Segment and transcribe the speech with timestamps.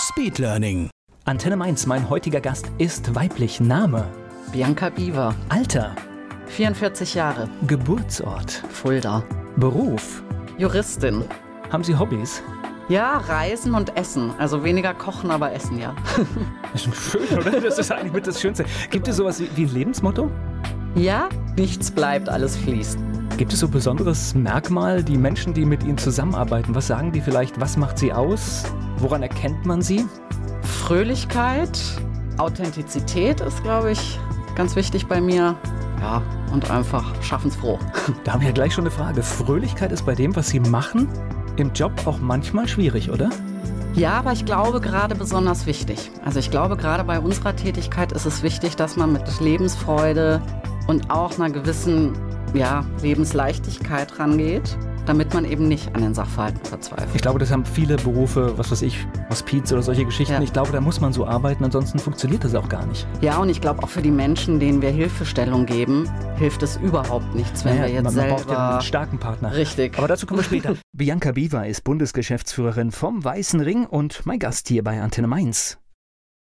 [0.00, 0.88] Speedlearning.
[1.26, 3.60] Antenne Mainz, mein heutiger Gast ist weiblich.
[3.60, 4.06] Name,
[4.50, 5.94] Bianca Biewer, Alter,
[6.46, 9.22] 44 Jahre, Geburtsort, Fulda.
[9.56, 10.22] Beruf.
[10.56, 11.24] Juristin.
[11.70, 12.42] Haben Sie Hobbys?
[12.88, 14.32] Ja, Reisen und Essen.
[14.38, 15.94] Also weniger kochen, aber essen, ja.
[16.72, 17.60] Das ist schön, oder?
[17.60, 18.64] Das ist eigentlich mit das Schönste.
[18.90, 20.30] Gibt es sowas wie, wie ein Lebensmotto?
[20.94, 22.98] Ja, nichts bleibt, alles fließt.
[23.40, 26.74] Gibt es so ein besonderes Merkmal, die Menschen, die mit Ihnen zusammenarbeiten?
[26.74, 27.58] Was sagen die vielleicht?
[27.58, 28.64] Was macht sie aus?
[28.98, 30.04] Woran erkennt man sie?
[30.60, 31.80] Fröhlichkeit,
[32.36, 34.20] Authentizität ist, glaube ich,
[34.56, 35.56] ganz wichtig bei mir.
[36.02, 37.78] Ja, und einfach schaffensfroh.
[38.24, 39.22] Da haben wir ja gleich schon eine Frage.
[39.22, 41.08] Fröhlichkeit ist bei dem, was Sie machen,
[41.56, 43.30] im Job auch manchmal schwierig, oder?
[43.94, 46.10] Ja, aber ich glaube gerade besonders wichtig.
[46.26, 50.42] Also ich glaube gerade bei unserer Tätigkeit ist es wichtig, dass man mit Lebensfreude
[50.88, 52.12] und auch einer gewissen
[52.54, 57.10] ja, Lebensleichtigkeit rangeht, damit man eben nicht an den Sachverhalten verzweifelt.
[57.14, 60.34] Ich glaube, das haben viele Berufe, was weiß ich, Hospiz oder solche Geschichten.
[60.34, 60.42] Ja.
[60.42, 63.06] Ich glaube, da muss man so arbeiten, ansonsten funktioniert das auch gar nicht.
[63.20, 67.34] Ja, und ich glaube auch für die Menschen, denen wir Hilfestellung geben, hilft es überhaupt
[67.34, 68.70] nichts, wenn Naja, wir jetzt man, man braucht ja selber...
[68.72, 69.54] einen starken Partner.
[69.54, 69.98] Richtig.
[69.98, 70.76] Aber dazu kommen wir später.
[70.92, 75.78] Bianca Biewer ist Bundesgeschäftsführerin vom Weißen Ring und mein Gast hier bei Antenne Mainz.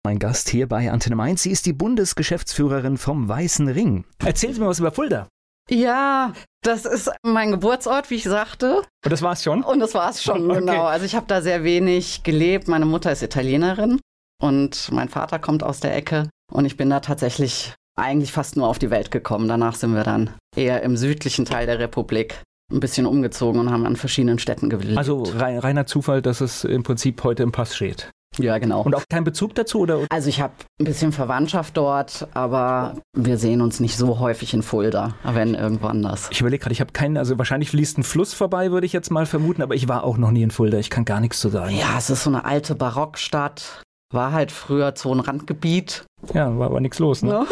[0.04, 4.04] Mein Gast hier bei Antenne Mainz, sie ist die Bundesgeschäftsführerin vom Weißen Ring.
[4.24, 5.28] Erzählen Sie mir was über Fulda.
[5.70, 6.32] Ja,
[6.62, 8.82] das ist mein Geburtsort, wie ich sagte.
[9.04, 9.62] Und das war's schon?
[9.62, 10.60] Und das war's schon, Okay.
[10.60, 10.84] genau.
[10.84, 12.68] Also ich habe da sehr wenig gelebt.
[12.68, 14.00] Meine Mutter ist Italienerin
[14.42, 16.28] und mein Vater kommt aus der Ecke.
[16.52, 19.46] Und ich bin da tatsächlich eigentlich fast nur auf die Welt gekommen.
[19.48, 23.86] Danach sind wir dann eher im südlichen Teil der Republik ein bisschen umgezogen und haben
[23.86, 24.96] an verschiedenen Städten gelebt.
[24.98, 28.10] Also rein, reiner Zufall, dass es im Prinzip heute im Pass steht.
[28.38, 28.82] Ja, genau.
[28.82, 29.80] Und auch kein Bezug dazu?
[29.80, 30.06] Oder?
[30.10, 34.62] Also ich habe ein bisschen Verwandtschaft dort, aber wir sehen uns nicht so häufig in
[34.62, 36.28] Fulda, wenn irgendwo anders.
[36.30, 39.10] Ich überlege gerade, ich habe keinen, also wahrscheinlich fließt ein Fluss vorbei, würde ich jetzt
[39.10, 40.78] mal vermuten, aber ich war auch noch nie in Fulda.
[40.78, 41.74] Ich kann gar nichts zu sagen.
[41.76, 43.82] Ja, es ist so eine alte Barockstadt.
[44.12, 46.04] War halt früher so ein Randgebiet.
[46.34, 47.22] Ja, war aber nichts los.
[47.22, 47.30] Ne?
[47.30, 47.46] Ne?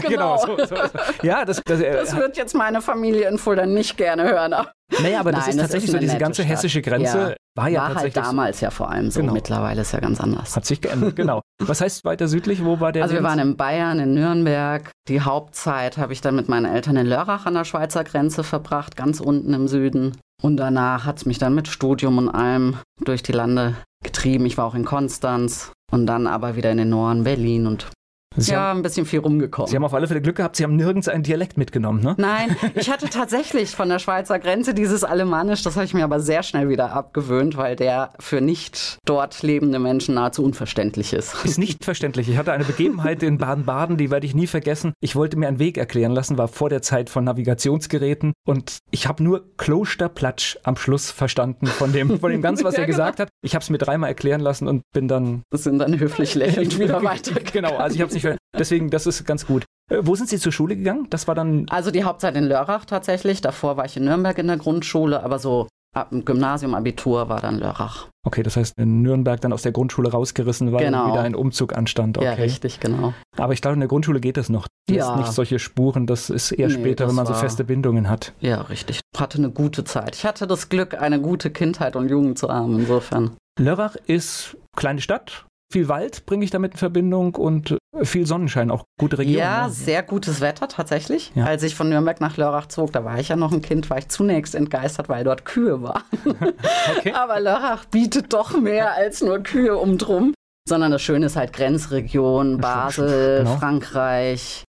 [0.08, 0.36] genau.
[0.36, 0.76] so, so, so.
[1.22, 4.54] Ja, das, das, äh, Das wird jetzt meine Familie in Fulda nicht gerne hören.
[5.00, 6.52] naja, aber das Nein, ist das tatsächlich ist so, diese ganze Stadt.
[6.52, 7.34] hessische Grenze Ja.
[7.56, 8.24] war ja war halt tatsächlich.
[8.24, 9.20] damals ja vor allem so.
[9.20, 9.32] Genau.
[9.32, 10.54] Mittlerweile ist ja ganz anders.
[10.54, 11.40] Hat sich geändert, genau.
[11.58, 12.62] Was heißt weiter südlich?
[12.64, 13.02] Wo war der?
[13.04, 14.90] Also wir waren in Bayern, in Nürnberg.
[15.08, 18.94] Die Hauptzeit habe ich dann mit meinen Eltern in Lörrach an der Schweizer Grenze verbracht,
[18.96, 20.18] ganz unten im Süden.
[20.42, 24.44] Und danach hat es mich dann mit Studium und allem durch die Lande getrieben.
[24.44, 27.90] Ich war auch in Konstanz und dann aber wieder in den Norden, Berlin und
[28.36, 29.70] Sie, ja, haben, ein bisschen viel rumgekommen.
[29.70, 32.14] Sie haben auf alle Fälle Glück gehabt, Sie haben nirgends einen Dialekt mitgenommen, ne?
[32.18, 36.20] Nein, ich hatte tatsächlich von der Schweizer Grenze dieses Alemannisch, das habe ich mir aber
[36.20, 41.34] sehr schnell wieder abgewöhnt, weil der für nicht dort lebende Menschen nahezu unverständlich ist.
[41.44, 42.28] Ist nicht verständlich.
[42.28, 44.92] Ich hatte eine Begebenheit in Baden-Baden, die werde ich nie vergessen.
[45.00, 49.06] Ich wollte mir einen Weg erklären lassen, war vor der Zeit von Navigationsgeräten und ich
[49.06, 53.20] habe nur Klosterplatsch am Schluss verstanden von dem, von dem Ganzen, was Ja, er gesagt
[53.20, 53.28] hat.
[53.42, 56.78] Ich habe es mir dreimal erklären lassen und bin dann Das sind dann höflich lächelnd
[56.80, 57.40] wieder weiter.
[57.52, 59.64] Genau, also ich habe es nicht ver- Deswegen, das ist ganz gut.
[59.90, 61.06] Äh, wo sind Sie zur Schule gegangen?
[61.10, 61.66] Das war dann.
[61.70, 63.40] Also die Hauptzeit in Lörrach tatsächlich.
[63.40, 67.40] Davor war ich in Nürnberg in der Grundschule, aber so ab dem Gymnasium, Abitur war
[67.40, 68.08] dann Lörrach.
[68.26, 71.06] Okay, das heißt, in Nürnberg dann aus der Grundschule rausgerissen, weil Genau.
[71.12, 72.18] wieder ein Umzug anstand.
[72.18, 72.26] Okay.
[72.26, 73.14] Ja, richtig, genau.
[73.36, 74.66] Aber ich glaube, in der Grundschule geht das noch.
[74.88, 75.12] Das Ja.
[75.12, 78.08] ist nicht solche Spuren, das ist eher Nee, später, wenn man so war- feste Bindungen
[78.10, 78.32] hat.
[78.40, 79.00] Ja, richtig.
[79.16, 80.16] Hatte eine gute Zeit.
[80.16, 83.36] Ich hatte das Glück, eine gute Kindheit und Jugend zu haben, insofern.
[83.60, 88.70] Lörrach ist kleine Stadt, viel Wald bringe ich damit in Verbindung und äh, viel Sonnenschein,
[88.70, 89.38] auch gute Region.
[89.38, 89.72] Ja, ne?
[89.72, 91.32] sehr gutes Wetter tatsächlich.
[91.34, 91.46] Ja.
[91.46, 93.98] Als ich von Nürnberg nach Lörrach zog, da war ich ja noch ein Kind, war
[93.98, 96.04] ich zunächst entgeistert, weil dort Kühe waren.
[96.98, 97.12] Okay.
[97.12, 100.34] Aber Lörrach bietet doch mehr als nur Kühe um drum.
[100.68, 103.56] Sondern das Schöne ist halt Grenzregion, Basel, genau.
[103.56, 104.64] Frankreich.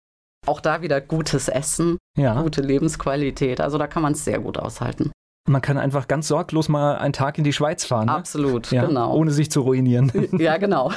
[0.46, 3.60] Auch da wieder gutes Essen, Ja, gute Lebensqualität.
[3.60, 5.12] Also da kann man es sehr gut aushalten.
[5.46, 8.06] Man kann einfach ganz sorglos mal einen Tag in die Schweiz fahren.
[8.06, 8.12] Ne?
[8.14, 9.14] Absolut, Ja, genau.
[9.14, 10.10] Ohne sich zu ruinieren.
[10.38, 10.90] Ja, genau.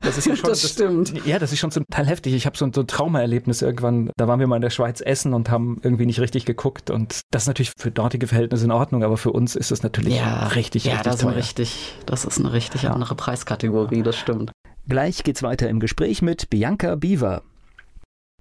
[0.00, 1.26] Das ist ja schon Das stimmt.
[1.26, 2.34] Ja, das ist schon zum Teil heftig.
[2.34, 4.10] Ich habe so ein, so ein Traumaerlebnis irgendwann.
[4.16, 6.90] Da waren wir mal in der Schweiz essen und haben irgendwie nicht richtig geguckt.
[6.90, 10.16] Und das ist natürlich für dortige Verhältnisse in Ordnung, aber für uns ist es natürlich
[10.16, 11.30] Ja, richtig, ja, richtig das, ist teuer.
[11.30, 14.52] ein richtig, das ist eine richtig andere Preiskategorie, das stimmt.
[14.88, 17.42] Gleich geht's weiter im Gespräch mit Bianca Biewer.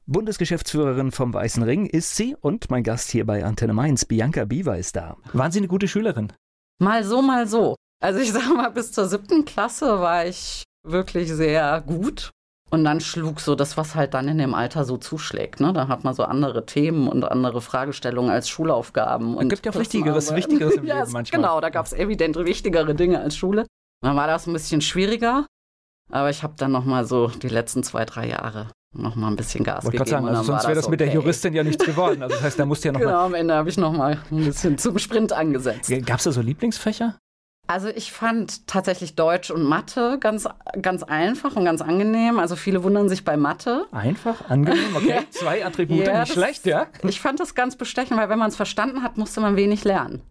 [0.10, 4.78] Bundesgeschäftsführerin vom Weißen Ring ist sie und mein Gast hier bei Antenne Mainz, Bianca Biewer,
[4.78, 5.18] ist da.
[5.34, 6.32] Waren Sie eine gute Schülerin?
[6.80, 7.76] Mal so, mal so.
[8.02, 12.32] Also ich sag mal, bis zur siebten Klasse war ich wirklich sehr gut.
[12.70, 15.60] Und dann schlug so das, was halt dann in dem Alter so zuschlägt.
[15.60, 15.74] Ne?
[15.74, 19.38] Da hat man so andere Themen und andere Fragestellungen als Schulaufgaben.
[19.40, 21.42] Es gibt ja auch Wichtigeres, Wichtigeres im ja, Leben manchmal.
[21.42, 23.68] Genau, da gab es evident wichtigere Dinge als Schule.
[24.02, 25.46] Dann war das ein bisschen schwieriger.
[26.10, 29.36] Aber ich habe dann noch mal so die letzten zwei, drei Jahre noch mal ein
[29.36, 30.10] bisschen Gas Wollte gegeben.
[30.10, 31.16] sagen, also sonst wäre das mit der okay.
[31.18, 32.24] Juristin ja nichts geworden.
[32.24, 34.20] Also das heißt, da musst du ja noch Genau, am Ende habe ich noch mal
[34.32, 35.90] ein bisschen zum Sprint angesetzt.
[35.90, 36.02] mal.
[36.02, 37.18] Gab es da so Lieblingsfächer?
[37.70, 40.48] Also ich fand tatsächlich Deutsch und Mathe ganz,
[40.82, 42.40] ganz einfach und ganz angenehm.
[42.40, 43.86] Also viele wundern sich bei Mathe.
[43.92, 45.10] Einfach, angenehm, okay.
[45.10, 45.22] Ja.
[45.32, 46.88] Zwei Attribute, Ja, nicht schlecht, ja?
[47.04, 50.22] Ich fand das ganz bestechend, weil wenn man es verstanden hat, musste man wenig lernen.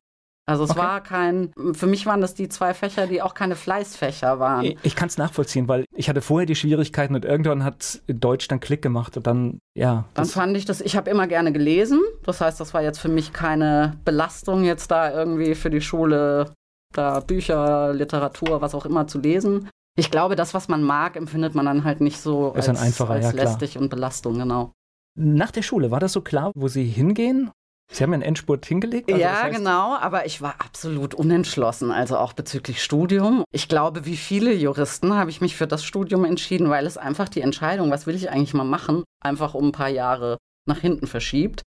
[0.49, 0.79] Also es Okay.
[0.79, 4.65] war kein, für mich waren das die zwei Fächer, die auch keine Fleißfächer waren.
[4.65, 8.47] Ich, ich kann es nachvollziehen, weil ich hatte vorher die Schwierigkeiten und irgendwann hat Deutsch
[8.47, 10.05] dann Klick gemacht und dann, ja.
[10.15, 12.01] Dann fand ich das, ich habe immer gerne gelesen.
[12.23, 16.53] Das heißt, das war jetzt für mich keine Belastung, jetzt da irgendwie für die Schule
[16.95, 19.69] da Bücher, Literatur, was auch immer zu lesen.
[19.99, 23.31] Ich glaube, das, was man mag, empfindet man dann halt nicht so als, als ja,
[23.31, 24.73] lästig und Belastung, genau.
[25.19, 27.51] Nach der Schule, war das so klar, wo Sie hingehen?
[27.93, 29.11] Sie haben ja einen Endspurt hingelegt?
[29.11, 33.45] also ja, das heißt- genau, aber ich war absolut unentschlossen, also auch bezüglich Studium.
[33.53, 37.29] Ich glaube, wie viele Juristen habe ich mich für das Studium entschieden, weil es einfach
[37.29, 40.37] die Entscheidung, was will ich eigentlich mal machen, einfach um ein paar Jahre
[40.69, 41.63] nach hinten verschiebt.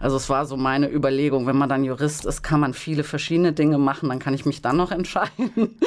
[0.00, 3.52] Also es war so meine Überlegung, wenn man dann Jurist ist, kann man viele verschiedene
[3.52, 5.78] Dinge machen, dann kann ich mich dann noch entscheiden.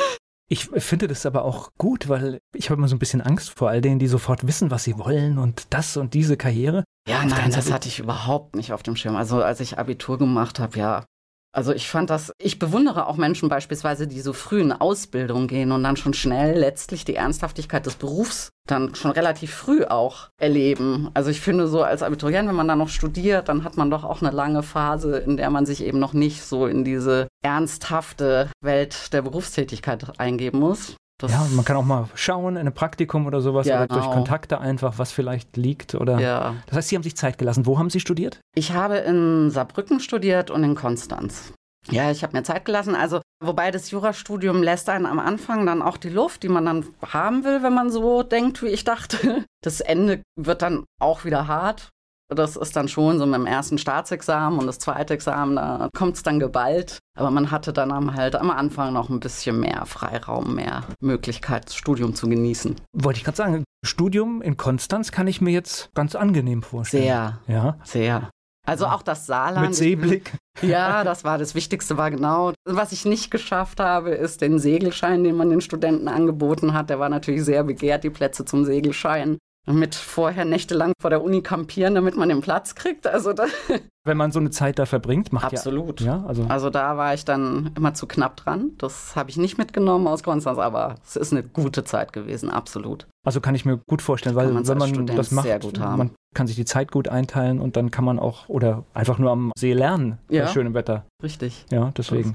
[0.52, 3.70] Ich finde das aber auch gut, weil ich habe immer so ein bisschen Angst vor
[3.70, 6.84] all denen, die sofort wissen, was sie wollen und das und diese Karriere.
[7.08, 9.16] Ja, nein, das hatte ich überhaupt nicht auf dem Schirm.
[9.16, 11.06] Also als ich Abitur gemacht habe, ja.
[11.54, 15.74] Also ich fand das, ich bewundere auch Menschen beispielsweise, die so früh in Ausbildung gehen
[15.74, 21.10] und dann schon schnell letztlich die Ernsthaftigkeit des Berufs dann schon relativ früh auch erleben.
[21.14, 24.06] Also ich finde so als Abiturient, wenn man dann noch studiert, dann hat man doch
[24.06, 28.50] auch eine lange Phase, in der man sich eben noch nicht so in diese ernsthafte
[28.64, 30.96] Welt der Berufstätigkeit eingeben muss.
[31.22, 33.88] Das, Ja, und man kann auch mal schauen in einem Praktikum oder sowas Ja, oder
[33.88, 34.14] durch genau.
[34.16, 36.20] Kontakte einfach, was vielleicht liegt oder.
[36.20, 36.56] ja.
[36.68, 37.66] Das heißt, Sie haben sich Zeit gelassen.
[37.66, 38.40] Wo haben Sie studiert?
[38.56, 41.54] Ich habe in Saarbrücken studiert und in Konstanz.
[41.90, 42.94] Ja, ich habe mir Zeit gelassen.
[42.94, 46.86] Also, wobei das Jurastudium lässt einen am Anfang dann auch die Luft, die man dann
[47.12, 49.46] haben will, wenn man so denkt, wie ich dachte.
[49.64, 51.90] Das Ende wird dann auch wieder hart.
[52.34, 56.16] Das ist dann schon so mit dem ersten Staatsexamen und das zweite Examen, da kommt
[56.16, 57.00] es dann geballt.
[57.18, 61.66] Aber man hatte dann am- halt am Anfang noch ein bisschen mehr Freiraum, mehr Möglichkeit,
[61.66, 62.76] das Studium zu genießen.
[62.94, 67.04] Wollte ich gerade sagen, Studium in Konstanz kann ich mir jetzt ganz angenehm vorstellen.
[67.04, 68.30] Sehr, Ja, sehr.
[68.66, 69.66] Also auch das Saarland.
[69.68, 70.34] mit Seeblick.
[70.62, 72.54] Ja, das war das Wichtigste, war genau.
[72.64, 76.90] Was ich nicht geschafft habe, ist den Segelschein, den man den Studenten angeboten hat.
[76.92, 79.38] Der war natürlich sehr begehrt, die Plätze zum Segelschein.
[79.68, 83.06] Mit vorher nächtelang vor der Uni kampieren, damit man den Platz kriegt.
[83.06, 83.46] Also da,
[84.04, 86.02] Wenn man so eine Zeit da verbringt, macht absolut.
[86.02, 86.18] ja.
[86.18, 86.46] Ja, also.
[86.50, 88.72] Also da war ich dann immer zu knapp dran.
[88.80, 93.06] Das habe ich nicht mitgenommen aus Konstanz, aber es ist eine gute Zeit gewesen, absolut.
[93.24, 95.80] Also kann ich mir gut vorstellen, weil man's wenn man Student das macht, sehr gut
[95.80, 95.98] haben.
[96.00, 99.30] man kann sich die Zeit gut einteilen und dann kann man auch oder einfach nur
[99.30, 100.46] am See lernen Ja.
[100.46, 101.06] bei schönem Wetter.
[101.22, 101.66] Richtig.
[101.70, 102.34] Ja, deswegen.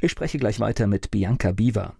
[0.00, 1.94] Ich spreche gleich weiter mit Bianca Biewer.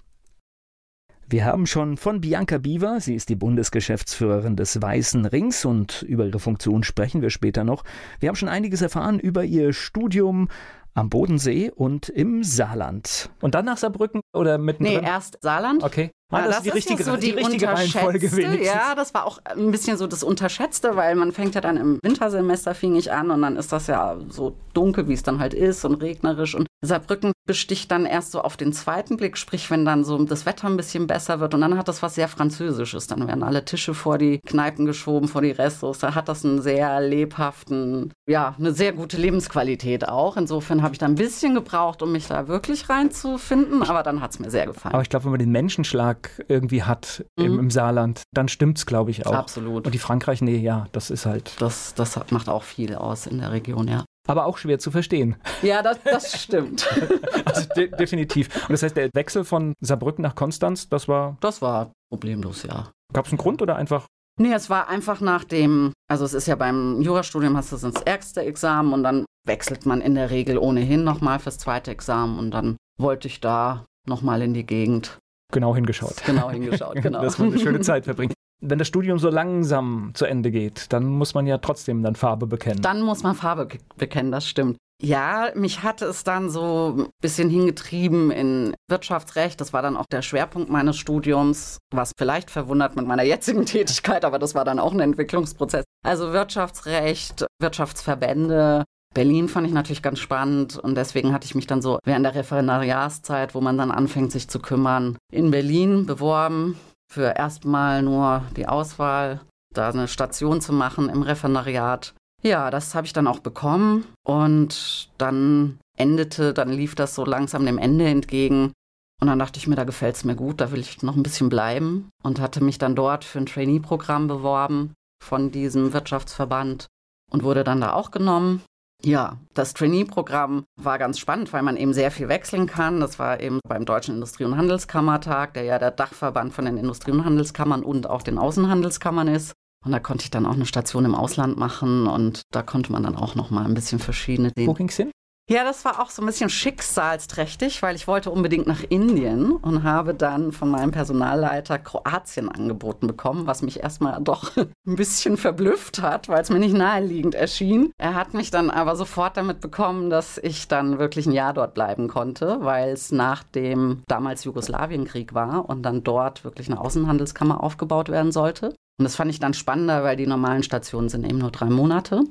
[1.34, 6.26] Wir haben schon von Bianca Biewer, sie ist die Bundesgeschäftsführerin des Weißen Rings und über
[6.26, 7.82] ihre Funktion sprechen wir später noch.
[8.20, 10.46] Wir haben schon einiges erfahren über ihr Studium
[10.94, 13.30] am Bodensee und im Saarland.
[13.40, 15.02] Und dann nach Saarbrücken oder Nee, mittendrin?
[15.02, 15.82] erst Saarland.
[15.82, 16.12] okay.
[16.34, 18.66] Ah, Ja, das, ist die richtige, so die richtige Reihenfolge wenigstens.
[18.66, 21.98] Ja, das war auch ein bisschen so das Unterschätzte, weil man fängt ja dann im
[22.02, 25.54] Wintersemester fing ich an und dann ist das ja so dunkel, wie es dann halt
[25.54, 29.84] ist und regnerisch und Saarbrücken besticht dann erst so auf den zweiten Blick, sprich wenn
[29.84, 33.06] dann so das Wetter ein bisschen besser wird und dann hat das was sehr Französisches.
[33.06, 35.98] Dann werden alle Tische vor die Kneipen geschoben, vor die Restos.
[35.98, 40.36] Da hat das einen sehr lebhaften, ja, eine sehr gute Lebensqualität auch.
[40.36, 44.32] Insofern habe ich da ein bisschen gebraucht, um mich da wirklich reinzufinden, aber dann hat
[44.32, 44.94] es mir sehr gefallen.
[44.94, 47.58] Aber ich glaube, wenn man den Menschenschlag irgendwie hat im, Mhm.
[47.58, 49.32] im Saarland, dann stimmt's, glaube ich, auch.
[49.32, 49.86] Absolut.
[49.86, 51.60] Und die Frankreich, nee, ja, das ist halt.
[51.60, 54.04] Das, das macht auch viel aus in der Region, ja.
[54.26, 55.36] Aber auch schwer zu verstehen.
[55.62, 56.86] Ja, das, das stimmt.
[57.46, 58.48] Also de definitiv.
[58.62, 62.90] Und das heißt, der Wechsel von Saarbrücken nach Konstanz, das war, Das war problemlos, ja.
[63.12, 64.06] gab es einen Grund oder einfach?
[64.40, 68.02] Nee, es war einfach nach dem, also es ist ja beim Jurastudium hast du das
[68.02, 72.50] erste Examen und dann wechselt man in der Regel ohnehin nochmal fürs zweite Examen und
[72.50, 75.18] dann wollte ich da nochmal in die Gegend
[75.54, 76.16] Genau hingeschaut.
[76.26, 77.22] genau hingeschaut, genau.
[77.22, 78.34] Dass man eine schöne Zeit verbringt.
[78.60, 82.46] Wenn das Studium so langsam zu Ende geht, dann muss man ja trotzdem dann Farbe
[82.46, 82.82] bekennen.
[82.82, 84.76] Dann muss man Farbe bekennen, das stimmt.
[85.02, 89.60] Ja, mich hatte es dann so ein bisschen hingetrieben in Wirtschaftsrecht.
[89.60, 94.24] Das war dann auch der Schwerpunkt meines Studiums, was vielleicht verwundert mit meiner jetzigen Tätigkeit,
[94.24, 95.84] aber das war dann auch ein Entwicklungsprozess.
[96.04, 98.84] Also Wirtschaftsrecht, Wirtschaftsverbände.
[99.14, 102.34] Berlin fand ich natürlich ganz spannend und deswegen hatte ich mich dann so während der
[102.34, 106.76] Referendariatszeit, wo man dann anfängt, sich zu kümmern, in Berlin beworben
[107.10, 109.40] für erstmal nur die Auswahl,
[109.72, 112.14] da eine Station zu machen im Referendariat.
[112.42, 117.64] Ja, das habe ich dann auch bekommen und dann endete, dann lief das so langsam
[117.64, 118.72] dem Ende entgegen.
[119.20, 121.22] Und dann dachte ich mir, da gefällt es mir gut, da will ich noch ein
[121.22, 124.92] bisschen bleiben und hatte mich dann dort für ein Trainee-Programm beworben
[125.22, 126.88] von diesem Wirtschaftsverband
[127.30, 128.62] und wurde dann da auch genommen.
[129.04, 133.00] Ja, das Trainee-Programm war ganz spannend, weil man eben sehr viel wechseln kann.
[133.00, 137.10] Das war eben beim Deutschen Industrie- und Handelskammertag, der ja der Dachverband von den Industrie-
[137.10, 139.52] und Handelskammern und auch den Außenhandelskammern ist.
[139.84, 143.02] Und da konnte ich dann auch eine Station im Ausland machen und da konnte man
[143.02, 144.68] dann auch noch mal ein bisschen verschiedene Dinge.
[144.68, 145.10] Wo ging's hin?
[145.50, 149.82] Ja, das war auch so ein bisschen schicksalsträchtig, weil ich wollte unbedingt nach Indien und
[149.82, 156.00] habe dann von meinem Personalleiter Kroatien angeboten bekommen, was mich erstmal doch ein bisschen verblüfft
[156.00, 157.92] hat, weil es mir nicht naheliegend erschien.
[157.98, 161.74] Er hat mich dann aber sofort damit bekommen, dass ich dann wirklich ein Jahr dort
[161.74, 167.62] bleiben konnte, weil es nach dem damals Jugoslawienkrieg war und dann dort wirklich eine Außenhandelskammer
[167.62, 168.68] aufgebaut werden sollte.
[168.98, 172.22] Und das fand ich dann spannender, weil die normalen Stationen sind eben nur drei Monate.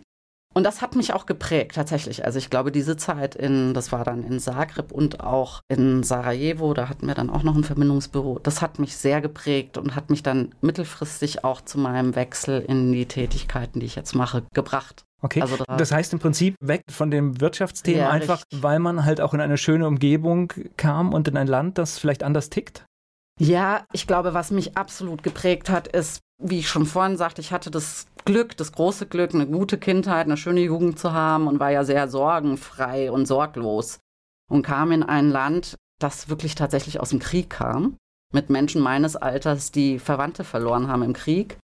[0.53, 2.25] Und das hat mich auch geprägt, tatsächlich.
[2.25, 6.73] Also ich glaube, diese Zeit in, das war dann in Zagreb und auch in Sarajevo,
[6.73, 10.09] da hatten wir dann auch noch ein Verbindungsbüro, das hat mich sehr geprägt und hat
[10.09, 15.05] mich dann mittelfristig auch zu meinem Wechsel in die Tätigkeiten, die ich jetzt mache, gebracht.
[15.21, 15.41] Okay.
[15.41, 18.61] Also da das heißt im Prinzip weg von dem Wirtschaftsthema ja, einfach, richtig.
[18.61, 22.23] weil man halt auch in eine schöne Umgebung kam und in ein Land, das vielleicht
[22.23, 22.85] anders tickt?
[23.39, 27.51] Ja, ich glaube, was mich absolut geprägt hat, ist, wie ich schon vorhin sagte, ich
[27.51, 31.59] hatte das Glück, das große Glück, eine gute Kindheit, eine schöne Jugend zu haben und
[31.59, 33.99] war ja sehr sorgenfrei und sorglos
[34.49, 37.97] und kam in ein Land, das wirklich tatsächlich aus dem Krieg kam,
[38.33, 41.57] mit Menschen meines Alters, die Verwandte verloren haben im Krieg,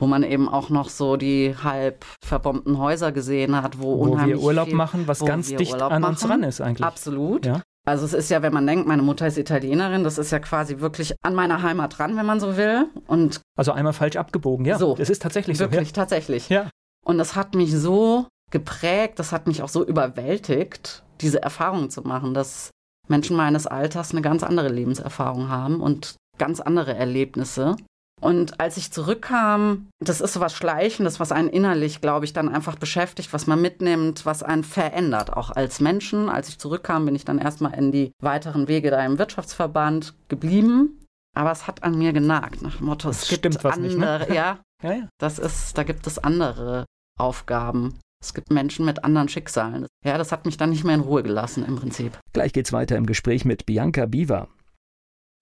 [0.00, 4.38] wo man eben auch noch so die halb verbombten Häuser gesehen hat, wo, wo unheimlich
[4.38, 6.86] wir Urlaub viel, machen, was ganz dicht an uns ran ist eigentlich.
[6.86, 7.46] Absolut.
[7.46, 7.62] Ja.
[7.84, 10.78] Also es ist ja, wenn man denkt, meine Mutter ist Italienerin, das ist ja quasi
[10.78, 12.88] wirklich an meiner Heimat dran, wenn man so will.
[13.06, 14.78] Und also einmal falsch abgebogen, ja.
[14.78, 15.80] So, es ist tatsächlich wirklich, so.
[15.80, 15.94] Wirklich, ja.
[15.94, 16.48] tatsächlich.
[16.48, 16.70] Ja.
[17.04, 22.02] Und das hat mich so geprägt, das hat mich auch so überwältigt, diese Erfahrung zu
[22.02, 22.70] machen, dass
[23.08, 27.76] Menschen meines Alters eine ganz andere Lebenserfahrung haben und ganz andere Erlebnisse.
[28.22, 32.48] Und als ich zurückkam, das ist so was Schleichendes, was einen innerlich, glaube ich, dann
[32.48, 36.28] einfach beschäftigt, was man mitnimmt, was einen verändert, auch als Menschen.
[36.28, 41.00] Als ich zurückkam, bin ich dann erstmal in die weiteren Wege da im Wirtschaftsverband geblieben.
[41.34, 44.26] Aber es hat an mir genagt, nach dem Motto, es gibt andere, nicht, ne?
[44.32, 46.84] ja, ja, ja, das ist, da gibt es andere
[47.18, 47.98] Aufgaben.
[48.22, 49.86] Es gibt Menschen mit anderen Schicksalen.
[50.04, 52.18] Ja, das hat mich dann nicht mehr in Ruhe gelassen im Prinzip.
[52.32, 54.46] Gleich geht's weiter im Gespräch mit Bianca Biva.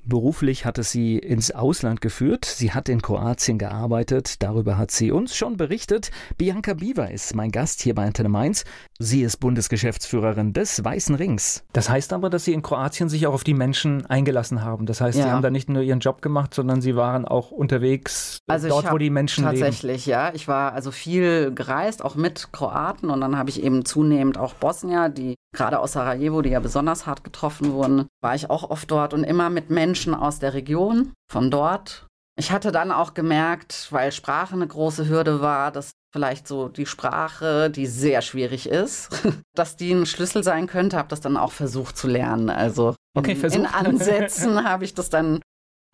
[0.04, 2.44] Beruflich hat es sie ins Ausland geführt.
[2.44, 4.42] Sie hat in Kroatien gearbeitet.
[4.42, 6.10] Darüber hat sie uns schon berichtet.
[6.38, 8.64] Bianca Biewer ist mein Gast hier bei Antenne Mainz.
[8.98, 11.64] Sie ist Bundesgeschäftsführerin des Weißen Rings.
[11.72, 14.86] Das heißt aber, dass Sie in Kroatien sich auch auf die Menschen eingelassen haben.
[14.86, 15.24] Das heißt, ja.
[15.24, 18.92] Sie haben da nicht nur Ihren Job gemacht, sondern Sie waren auch unterwegs also dort,
[18.92, 19.94] wo die Menschen tatsächlich, leben.
[19.94, 20.32] Tatsächlich, ja.
[20.34, 23.10] Ich war also viel gereist, auch mit Kroaten.
[23.10, 27.06] Und dann habe ich eben zunehmend auch Bosnier, die gerade aus Sarajevo, die ja besonders
[27.06, 31.12] hart getroffen wurden, war ich auch oft dort und immer mit Menschen aus der Region,
[31.30, 32.06] von dort.
[32.38, 36.86] Ich hatte dann auch gemerkt, weil Sprache eine große Hürde war, dass vielleicht so die
[36.86, 39.10] Sprache, die sehr schwierig ist,
[39.54, 42.50] dass die ein Schlüssel sein könnte, habe das dann auch versucht zu lernen.
[42.50, 45.40] Also okay, in, in Ansätzen habe ich das dann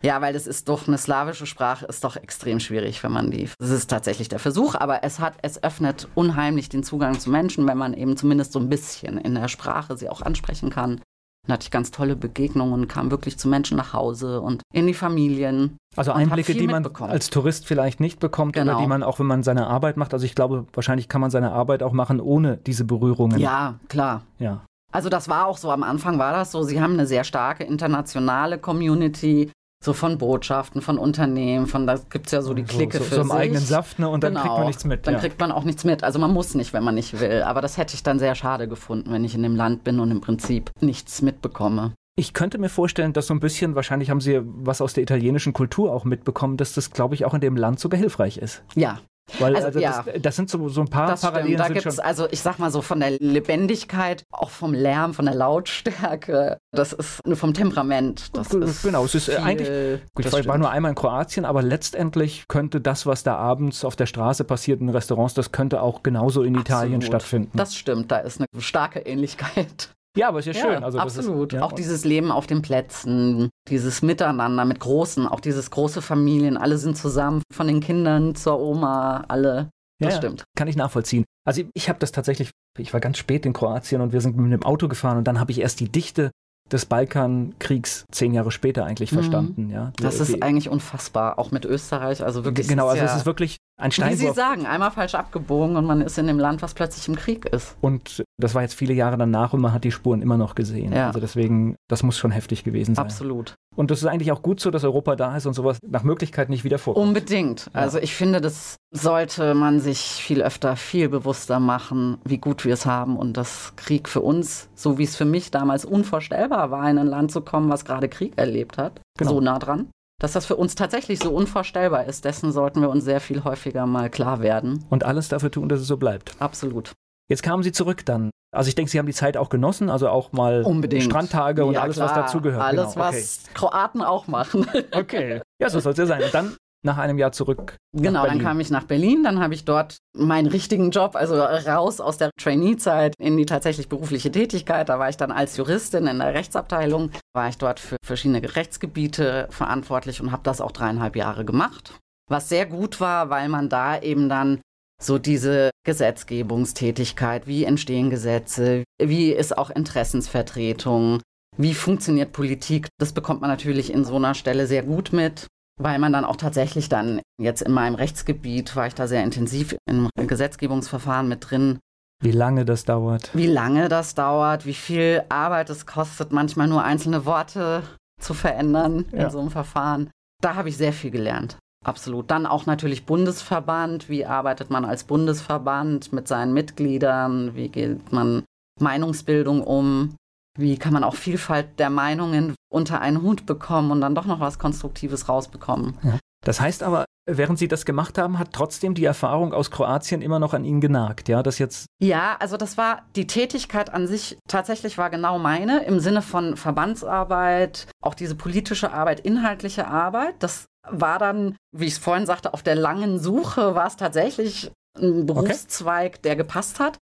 [0.02, 3.48] ja, weil das ist doch eine slawische Sprache, ist doch extrem schwierig, wenn man die.
[3.58, 7.66] Das ist tatsächlich der Versuch, aber es hat, es öffnet unheimlich den Zugang zu Menschen,
[7.66, 11.00] wenn man eben zumindest so ein bisschen in der Sprache sie auch ansprechen kann.
[11.46, 14.94] Dann hatte ich ganz tolle Begegnungen, kam wirklich zu Menschen nach Hause und in die
[14.94, 15.78] Familien.
[15.94, 18.72] Also Einblicke, die man als Tourist vielleicht nicht bekommt genau.
[18.72, 20.12] oder die man auch, wenn man seine Arbeit macht.
[20.12, 23.38] Also ich glaube, wahrscheinlich kann man seine Arbeit auch machen ohne diese Berührungen.
[23.38, 24.22] Ja, klar.
[24.38, 24.64] Ja.
[24.92, 27.64] Also das war auch so, am Anfang war das so, sie haben eine sehr starke
[27.64, 29.50] internationale Community,
[29.84, 33.08] so von Botschaften, von Unternehmen, von da gibt es ja so die Clique so, so,
[33.08, 33.36] für so im sich.
[33.36, 34.08] eigenen Saft, ne?
[34.08, 34.40] Und dann genau.
[34.40, 34.66] kriegt man genau.
[34.68, 35.06] nichts mit.
[35.06, 35.20] Dann ja.
[35.20, 36.02] kriegt man auch nichts mit.
[36.02, 37.42] Also man muss nicht, wenn man nicht will.
[37.42, 40.10] Aber das hätte ich dann sehr schade gefunden, wenn ich in dem Land bin und
[40.10, 41.92] im Prinzip nichts mitbekomme.
[42.18, 45.52] Ich könnte mir vorstellen, dass so ein bisschen, wahrscheinlich haben Sie was aus der italienischen
[45.52, 48.62] Kultur auch mitbekommen, dass das, glaube ich, auch in dem Land sogar hilfreich ist.
[48.74, 49.00] Ja,
[49.38, 50.02] weil also, also ja.
[50.02, 51.58] das, das, sind so, so ein paar das Parallelen.
[51.58, 51.70] Stimmt.
[51.70, 55.24] Da gibt es also, ich sag mal so, von der Lebendigkeit, auch vom Lärm, von
[55.24, 58.36] der Lautstärke, das ist nur vom Temperament.
[58.36, 61.44] Das ist genau, es ist äh, viel, eigentlich, gut, ich war nur einmal in Kroatien,
[61.44, 65.82] aber letztendlich könnte das, was da abends auf der Straße passiert in Restaurants, das könnte
[65.82, 66.68] auch genauso in Absolut.
[66.68, 67.56] Italien stattfinden.
[67.56, 69.95] Das stimmt, da ist eine starke Ähnlichkeit.
[70.16, 70.84] Ja, aber ist ja, ja schön.
[70.84, 71.52] Also absolut.
[71.52, 71.64] Ist, ja.
[71.64, 76.78] Auch dieses Leben auf den Plätzen, dieses Miteinander mit Großen, auch dieses große Familien, alle
[76.78, 79.70] sind zusammen, von den Kindern zur Oma, alle.
[80.00, 80.44] Das ja, stimmt.
[80.56, 81.24] Kann ich nachvollziehen.
[81.46, 84.52] Also ich habe das tatsächlich, ich war ganz spät in Kroatien und wir sind mit
[84.52, 86.30] dem Auto gefahren und dann habe ich erst die Dichte
[86.70, 89.16] des Balkankriegs zehn Jahre später eigentlich mhm.
[89.16, 89.70] verstanden.
[89.70, 89.92] Ja.
[89.98, 92.22] Das ist eigentlich unfassbar, auch mit Österreich.
[92.24, 92.68] Also wirklich.
[92.68, 94.20] Genau, also es ist wirklich ein Steinwurf.
[94.20, 97.16] Wie Sie sagen, einmal falsch abgebogen und man ist in dem Land, was plötzlich im
[97.16, 97.76] Krieg ist.
[97.80, 100.92] Und das war jetzt viele Jahre danach und man hat die Spuren immer noch gesehen.
[100.92, 101.08] Ja.
[101.08, 103.04] Also deswegen, das muss schon heftig gewesen sein.
[103.04, 103.54] Absolut.
[103.74, 106.48] Und das ist eigentlich auch gut so, dass Europa da ist und sowas nach Möglichkeit
[106.48, 107.06] nicht wieder vorkommt.
[107.06, 107.66] Unbedingt.
[107.74, 107.80] Ja.
[107.80, 112.72] Also ich finde, das sollte man sich viel öfter, viel bewusster machen, wie gut wir
[112.72, 116.88] es haben und dass Krieg für uns, so wie es für mich damals unvorstellbar war,
[116.88, 119.32] in ein Land zu kommen, was gerade Krieg erlebt hat, genau.
[119.32, 119.88] so nah dran
[120.18, 123.86] dass das für uns tatsächlich so unvorstellbar ist, dessen sollten wir uns sehr viel häufiger
[123.86, 124.84] mal klar werden.
[124.88, 126.32] Und alles dafür tun, dass es so bleibt.
[126.38, 126.92] Absolut.
[127.28, 128.30] Jetzt kamen Sie zurück dann.
[128.52, 131.02] Also ich denke, Sie haben die Zeit auch genossen, also auch mal Unbedingt.
[131.02, 132.08] Strandtage und ja, alles, klar.
[132.08, 132.62] was dazugehört.
[132.62, 133.06] Alles, genau.
[133.06, 133.16] okay.
[133.16, 134.66] was Kroaten auch machen.
[134.92, 135.42] Okay.
[135.60, 136.22] Ja, so soll es ja sein.
[136.22, 137.76] Und dann nach einem Jahr zurück.
[137.92, 142.00] Genau, dann kam ich nach Berlin, dann habe ich dort meinen richtigen Job, also raus
[142.00, 144.88] aus der Trainee-Zeit in die tatsächlich berufliche Tätigkeit.
[144.88, 149.48] Da war ich dann als Juristin in der Rechtsabteilung, war ich dort für verschiedene Rechtsgebiete
[149.50, 151.94] verantwortlich und habe das auch dreieinhalb Jahre gemacht.
[152.28, 154.60] Was sehr gut war, weil man da eben dann
[155.00, 161.20] so diese Gesetzgebungstätigkeit, wie entstehen Gesetze, wie ist auch Interessensvertretung,
[161.56, 165.46] wie funktioniert Politik, das bekommt man natürlich in so einer Stelle sehr gut mit
[165.80, 169.76] weil man dann auch tatsächlich dann jetzt in meinem Rechtsgebiet war ich da sehr intensiv
[169.88, 171.78] im Gesetzgebungsverfahren mit drin.
[172.22, 173.30] Wie lange das dauert?
[173.34, 177.82] Wie lange das dauert, wie viel Arbeit es kostet, manchmal nur einzelne Worte
[178.20, 179.24] zu verändern ja.
[179.24, 180.10] in so einem Verfahren.
[180.42, 181.58] Da habe ich sehr viel gelernt.
[181.84, 182.30] Absolut.
[182.30, 184.08] Dann auch natürlich Bundesverband.
[184.08, 187.54] Wie arbeitet man als Bundesverband mit seinen Mitgliedern?
[187.54, 188.44] Wie geht man
[188.80, 190.16] Meinungsbildung um?
[190.56, 194.40] Wie kann man auch Vielfalt der Meinungen unter einen Hut bekommen und dann doch noch
[194.40, 195.98] was Konstruktives rausbekommen?
[196.02, 196.18] Ja.
[196.44, 200.38] Das heißt aber, während Sie das gemacht haben, hat trotzdem die Erfahrung aus Kroatien immer
[200.38, 201.86] noch an Ihnen genagt, ja, das jetzt.
[202.00, 206.56] Ja, also das war die Tätigkeit an sich tatsächlich war genau meine im Sinne von
[206.56, 210.36] Verbandsarbeit, auch diese politische Arbeit, inhaltliche Arbeit.
[210.38, 214.70] Das war dann, wie ich es vorhin sagte, auf der langen Suche war es tatsächlich
[214.96, 216.22] ein Berufszweig, okay.
[216.22, 216.96] der gepasst hat.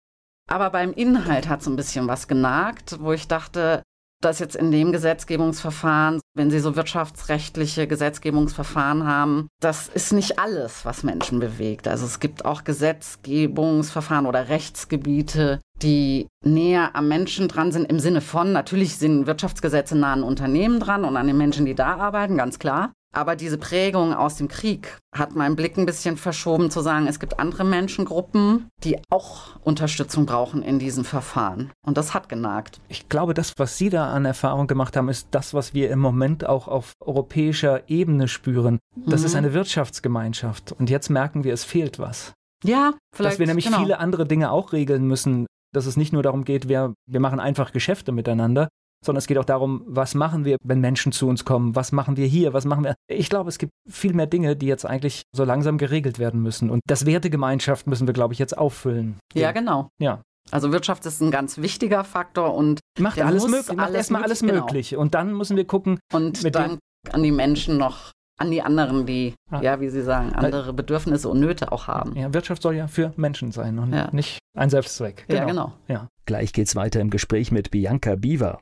[0.50, 3.82] Aber beim Inhalt hat es ein bisschen was genagt, wo ich dachte,
[4.24, 10.86] dass jetzt in dem Gesetzgebungsverfahren, wenn Sie so wirtschaftsrechtliche Gesetzgebungsverfahren haben, das ist nicht alles,
[10.86, 11.88] was Menschen bewegt.
[11.88, 18.22] Also es gibt auch Gesetzgebungsverfahren oder Rechtsgebiete, die näher am Menschen dran sind, im Sinne
[18.22, 22.38] von, natürlich sind Wirtschaftsgesetze nah an Unternehmen dran und an den Menschen, die da arbeiten,
[22.38, 22.94] ganz klar.
[23.16, 27.20] Aber diese Prägung aus dem Krieg hat meinen Blick ein bisschen verschoben, zu sagen, es
[27.20, 31.72] gibt andere Menschengruppen, die auch Unterstützung brauchen in diesem Verfahren.
[31.86, 32.82] Und das hat genagt.
[32.90, 36.00] Ich glaube, das, was Sie da an Erfahrung gemacht haben, ist das, was wir im
[36.00, 38.80] Moment auch auf europäischer Ebene spüren.
[38.96, 39.26] Das mhm.
[39.28, 40.72] ist eine Wirtschaftsgemeinschaft.
[40.72, 42.34] Und jetzt merken wir, es fehlt was.
[42.64, 43.34] Ja, vielleicht.
[43.34, 43.80] Dass wir nämlich genau.
[43.80, 45.46] viele andere Dinge auch regeln müssen.
[45.72, 48.70] Dass es nicht nur darum geht, wir, wir machen einfach Geschäfte miteinander,
[49.06, 52.18] sondern es geht auch darum, was machen wir, wenn Menschen zu uns kommen, was machen
[52.18, 52.96] wir hier, was machen wir.
[53.08, 56.70] Ich glaube, es gibt viel mehr Dinge, die jetzt eigentlich so langsam geregelt werden müssen.
[56.70, 59.18] Und das Wertegemeinschaft müssen wir, glaube ich, jetzt auffüllen.
[59.34, 59.90] Ja, genau.
[60.00, 60.22] Ja.
[60.52, 64.54] Also Wirtschaft ist ein ganz wichtiger Faktor und macht alles möglich, macht erstmal alles genau.
[64.54, 64.96] möglich.
[64.96, 66.00] Und dann müssen wir gucken.
[66.12, 66.80] Und dann
[67.12, 69.62] an die Menschen noch an die anderen, die, ah.
[69.62, 72.16] ja, wie Sie sagen, andere Bedürfnisse und Nöte auch haben.
[72.16, 74.10] Ja, Wirtschaft soll ja für Menschen sein und ja.
[74.12, 75.26] nicht ein Selbstzweck.
[75.28, 75.40] Genau.
[75.40, 75.74] Ja, genau.
[75.88, 76.08] Ja.
[76.26, 78.60] Gleich geht's weiter im Gespräch mit Bianca Biewer.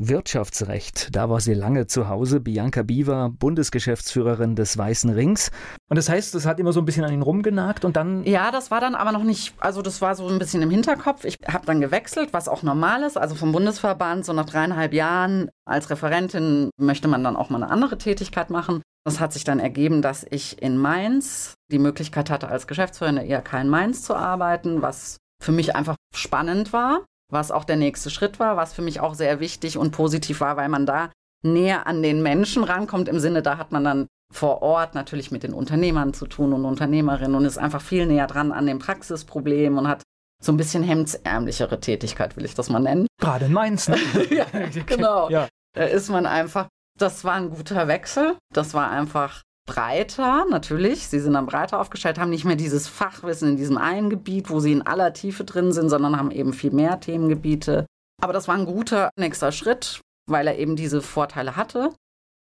[0.00, 1.14] Wirtschaftsrecht.
[1.14, 2.40] Da war sie lange zu Hause.
[2.40, 5.50] Bianca Biewer, Bundesgeschäftsführerin des Weißen Rings.
[5.88, 8.24] Und das heißt, es hat immer so ein bisschen an ihn rumgenagt und dann.
[8.24, 11.24] Ja, das war dann aber noch nicht, also das war so ein bisschen im Hinterkopf.
[11.24, 13.18] Ich habe dann gewechselt, was auch normal ist.
[13.18, 17.70] Also vom Bundesverband, so nach dreieinhalb Jahren als Referentin möchte man dann auch mal eine
[17.70, 18.82] andere Tätigkeit machen.
[19.04, 23.26] Das hat sich dann ergeben, dass ich in Mainz die Möglichkeit hatte, als Geschäftsführerin der
[23.26, 28.10] IHK in Mainz zu arbeiten, was für mich einfach spannend war was auch der nächste
[28.10, 31.10] Schritt war, was für mich auch sehr wichtig und positiv war, weil man da
[31.42, 35.42] näher an den Menschen rankommt, im Sinne, da hat man dann vor Ort natürlich mit
[35.42, 39.78] den Unternehmern zu tun und Unternehmerinnen und ist einfach viel näher dran an dem Praxisproblem
[39.78, 40.02] und hat
[40.42, 43.06] so ein bisschen hemdsärmlichere Tätigkeit, will ich das mal nennen.
[43.20, 43.88] Gerade in Mainz.
[43.88, 43.96] Ne?
[44.30, 44.46] ja,
[44.86, 45.28] genau.
[45.28, 45.48] Ja.
[45.74, 48.36] Da ist man einfach, das war ein guter Wechsel.
[48.52, 51.06] Das war einfach breiter, natürlich.
[51.06, 54.58] Sie sind dann breiter aufgestellt, haben nicht mehr dieses Fachwissen in diesem einen Gebiet, wo
[54.58, 57.86] sie in aller Tiefe drin sind, sondern haben eben viel mehr Themengebiete.
[58.20, 61.92] Aber das war ein guter nächster Schritt, weil er eben diese Vorteile hatte.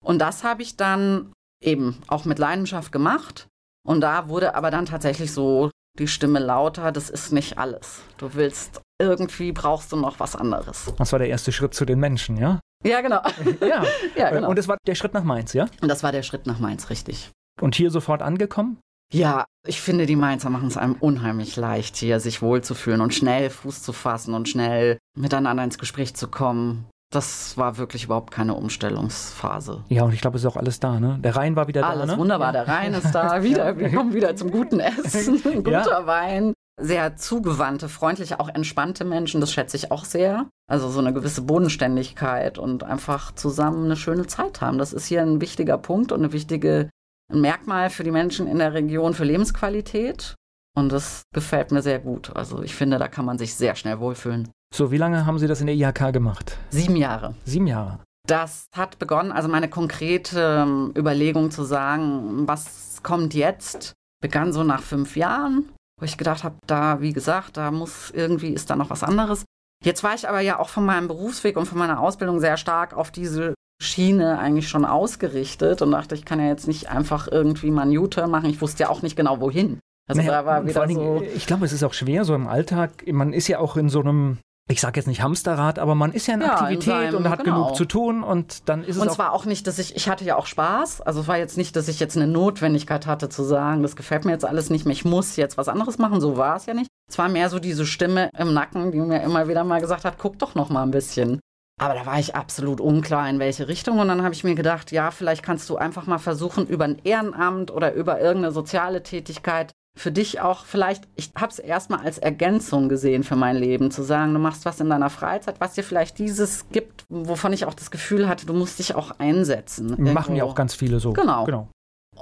[0.04, 1.32] Und das habe ich dann
[1.62, 3.46] eben auch mit Leidenschaft gemacht.
[3.87, 8.00] Und da wurde aber dann tatsächlich so die Stimme lauter, das ist nicht alles.
[8.16, 10.92] Du willst, irgendwie brauchst du noch was anderes.
[10.98, 12.58] Das war der erste Schritt zu den Menschen, ja?
[12.85, 13.21] Ja, genau.
[13.61, 13.85] ja.
[14.16, 14.49] ja, genau.
[14.49, 15.66] Und das war der Schritt nach Mainz, ja?
[15.81, 17.31] Und das war der Schritt nach Mainz, richtig.
[17.61, 18.79] Und hier sofort angekommen?
[19.12, 23.51] Ja, ich finde, die Mainzer machen es einem unheimlich leicht, hier sich wohlzufühlen und schnell
[23.51, 26.87] Fuß zu fassen und schnell miteinander ins Gespräch zu kommen.
[27.14, 29.85] das war wirklich überhaupt keine Umstellungsphase.
[29.90, 31.18] Ja, und ich glaube, es ist auch alles da, ne?
[31.23, 32.18] Der Rhein war wieder alles da, ne?
[32.18, 32.64] wunderbar, ja.
[32.64, 36.07] der Rhein ist da, wieder, wir kommen wieder zum guten Essen, guter ja.
[36.07, 36.55] Wein.
[36.81, 40.49] Sehr zugewandte, freundliche, auch entspannte Menschen, das schätze ich auch sehr.
[40.72, 44.78] Also so eine gewisse Bodenständigkeit und einfach zusammen eine schöne Zeit haben.
[44.78, 46.88] Das ist hier ein wichtiger Punkt und eine wichtige
[47.30, 50.35] ein Merkmal für die Menschen in der Region für Lebensqualität.
[50.74, 52.35] Und das gefällt mir sehr gut.
[52.35, 54.48] Also ich finde, da kann man sich sehr schnell wohlfühlen.
[54.74, 56.56] So, wie lange haben Sie das in der IHK gemacht?
[56.70, 57.35] Sieben Jahre.
[57.44, 57.98] Sieben Jahre.
[58.26, 64.64] Das hat begonnen, also meine konkrete ähm, Überlegung zu sagen, was kommt jetzt, begann so
[64.64, 68.76] nach fünf Jahren, wo ich gedacht habe, da, wie gesagt, da muss irgendwie, ist da
[68.76, 69.44] noch was anderes.
[69.83, 72.95] Jetzt war ich aber ja auch von meinem Berufsweg und von meiner Ausbildung sehr stark
[72.95, 77.71] auf diese Schiene eigentlich schon ausgerichtet und dachte, ich kann ja jetzt nicht einfach irgendwie
[77.71, 78.49] mal einen U-Turn machen.
[78.49, 79.81] Ich wusste ja auch nicht genau wohin.
[80.09, 81.23] Also naja, da war wieder so.
[81.35, 83.07] ich glaube, es ist auch schwer so im Alltag.
[83.11, 86.29] Man ist ja auch in so einem ich sage jetzt nicht Hamsterrad, aber man ist
[86.29, 87.64] ja in ja, Aktivität in seinem, und hat genau.
[87.64, 90.09] genug zu tun und dann ist es Und es war auch nicht, dass ich, ich
[90.09, 93.29] hatte ja auch Spaß, also es war jetzt nicht, dass ich jetzt eine Notwendigkeit hatte
[93.29, 96.21] zu sagen, das gefällt mir jetzt alles nicht mehr, ich muss jetzt was anderes machen,
[96.21, 96.88] so war es ja nicht.
[97.10, 100.18] Es war mehr so diese Stimme im Nacken, die mir immer wieder mal gesagt hat,
[100.18, 101.40] guck doch noch mal ein bisschen.
[101.80, 103.98] Aber da war ich absolut unklar, in welche Richtung.
[103.98, 107.00] Und dann habe ich mir gedacht, ja, vielleicht kannst du einfach mal versuchen, über ein
[107.02, 112.18] Ehrenamt oder über irgendeine soziale Tätigkeit für dich auch vielleicht, ich habe es erstmal als
[112.18, 115.84] Ergänzung gesehen für mein Leben, zu sagen, du machst was in deiner Freizeit, was dir
[115.84, 119.90] vielleicht dieses gibt, wovon ich auch das Gefühl hatte, du musst dich auch einsetzen.
[119.90, 120.12] Irgendwo.
[120.12, 121.12] Machen ja auch ganz viele so.
[121.12, 121.44] Genau.
[121.44, 121.68] genau.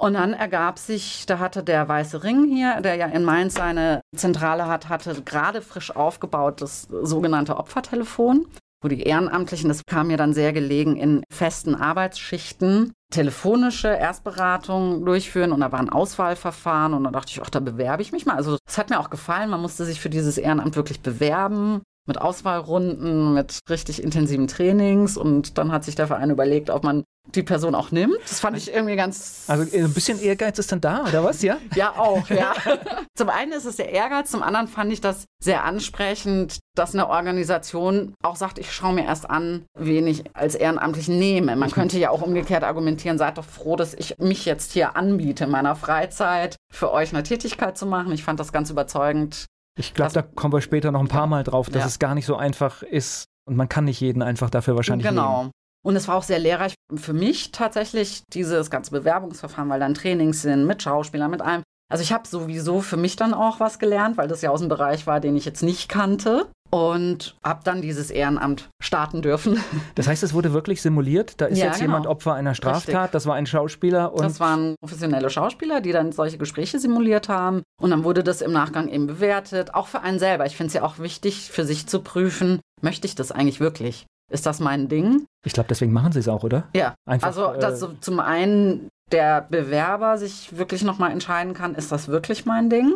[0.01, 4.01] Und dann ergab sich, da hatte der Weiße Ring hier, der ja in Mainz seine
[4.15, 8.47] Zentrale hat, hatte gerade frisch aufgebaut das sogenannte Opfertelefon
[8.81, 15.51] wo die Ehrenamtlichen, das kam mir dann sehr gelegen, in festen Arbeitsschichten telefonische Erstberatung durchführen
[15.51, 18.37] und da war ein Auswahlverfahren und da dachte ich, ach, da bewerbe ich mich mal.
[18.37, 22.19] Also das hat mir auch gefallen, man musste sich für dieses Ehrenamt wirklich bewerben mit
[22.19, 27.03] Auswahlrunden, mit richtig intensiven Trainings und dann hat sich der Verein überlegt, ob man
[27.35, 28.17] die Person auch nimmt.
[28.23, 29.45] Das fand ich irgendwie ganz.
[29.47, 31.41] Also ein bisschen Ehrgeiz ist dann da, oder was?
[31.41, 31.57] Ja?
[31.75, 32.53] ja, auch, ja.
[33.15, 37.07] zum einen ist es der Ehrgeiz, zum anderen fand ich das sehr ansprechend, dass eine
[37.07, 41.55] Organisation auch sagt, ich schaue mir erst an, wen ich als ehrenamtlich nehme.
[41.55, 45.45] Man könnte ja auch umgekehrt argumentieren, seid doch froh, dass ich mich jetzt hier anbiete,
[45.45, 48.11] in meiner Freizeit für euch eine Tätigkeit zu machen.
[48.11, 49.45] Ich fand das ganz überzeugend.
[49.87, 51.87] Ich glaube, da kommen wir später noch ein paar Mal drauf, dass ja.
[51.87, 55.39] es gar nicht so einfach ist und man kann nicht jeden einfach dafür wahrscheinlich Genau.
[55.39, 55.51] Nehmen.
[55.83, 60.43] Und es war auch sehr lehrreich für mich tatsächlich, dieses ganze Bewerbungsverfahren, weil dann Trainings
[60.43, 61.63] sind mit Schauspielern, mit allem.
[61.91, 64.69] Also ich habe sowieso für mich dann auch was gelernt, weil das ja aus dem
[64.69, 69.59] Bereich war, den ich jetzt nicht kannte und habe dann dieses Ehrenamt starten dürfen.
[69.95, 71.39] Das heißt, es wurde wirklich simuliert?
[71.41, 71.89] Da ist ja, jetzt genau.
[71.89, 73.11] jemand Opfer einer Straftat, Richtig.
[73.11, 74.23] das war ein Schauspieler und...
[74.23, 78.51] Das waren professionelle Schauspieler, die dann solche Gespräche simuliert haben und dann wurde das im
[78.51, 80.45] Nachgang eben bewertet, auch für einen selber.
[80.45, 84.05] Ich finde es ja auch wichtig, für sich zu prüfen, möchte ich das eigentlich wirklich?
[84.31, 85.25] Ist das mein Ding?
[85.45, 86.69] Ich glaube, deswegen machen sie es auch, oder?
[86.73, 86.95] Ja.
[87.05, 92.07] Einfach, also, dass so zum einen der Bewerber sich wirklich nochmal entscheiden kann, ist das
[92.07, 92.95] wirklich mein Ding?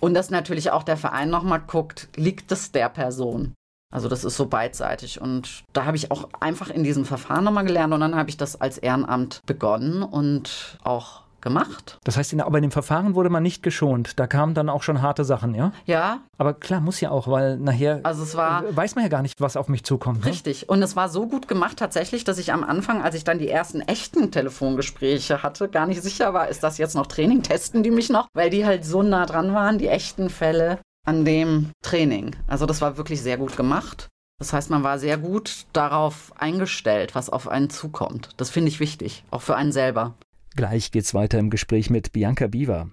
[0.00, 3.54] Und dass natürlich auch der Verein nochmal guckt, liegt es der Person?
[3.90, 5.20] Also das ist so beidseitig.
[5.20, 8.36] Und da habe ich auch einfach in diesem Verfahren nochmal gelernt und dann habe ich
[8.36, 11.98] das als Ehrenamt begonnen und auch gemacht.
[12.04, 14.18] Das heißt, in, aber in dem Verfahren wurde man nicht geschont.
[14.18, 15.72] Da kamen dann auch schon harte Sachen, ja?
[15.86, 16.20] Ja.
[16.36, 19.40] Aber klar, muss ja auch, weil nachher also es war, weiß man ja gar nicht,
[19.40, 20.24] was auf mich zukommt.
[20.24, 20.30] Ne?
[20.30, 20.62] Richtig.
[20.62, 20.68] Ne?
[20.68, 23.48] Und es war so gut gemacht tatsächlich, dass ich am Anfang, als ich dann die
[23.48, 27.42] ersten echten Telefongespräche hatte, gar nicht sicher war, ist das jetzt noch Training?
[27.42, 28.28] Testen die mich noch?
[28.34, 32.36] Weil die halt so nah dran waren, die echten Fälle an dem Training.
[32.46, 34.08] Also das war wirklich sehr gut gemacht.
[34.38, 38.30] Das heißt, man war sehr gut darauf eingestellt, was auf einen zukommt.
[38.36, 40.14] Das finde ich wichtig, auch für einen selber.
[40.58, 42.90] Gleich geht's weiter im Gespräch mit Bianca Biewer.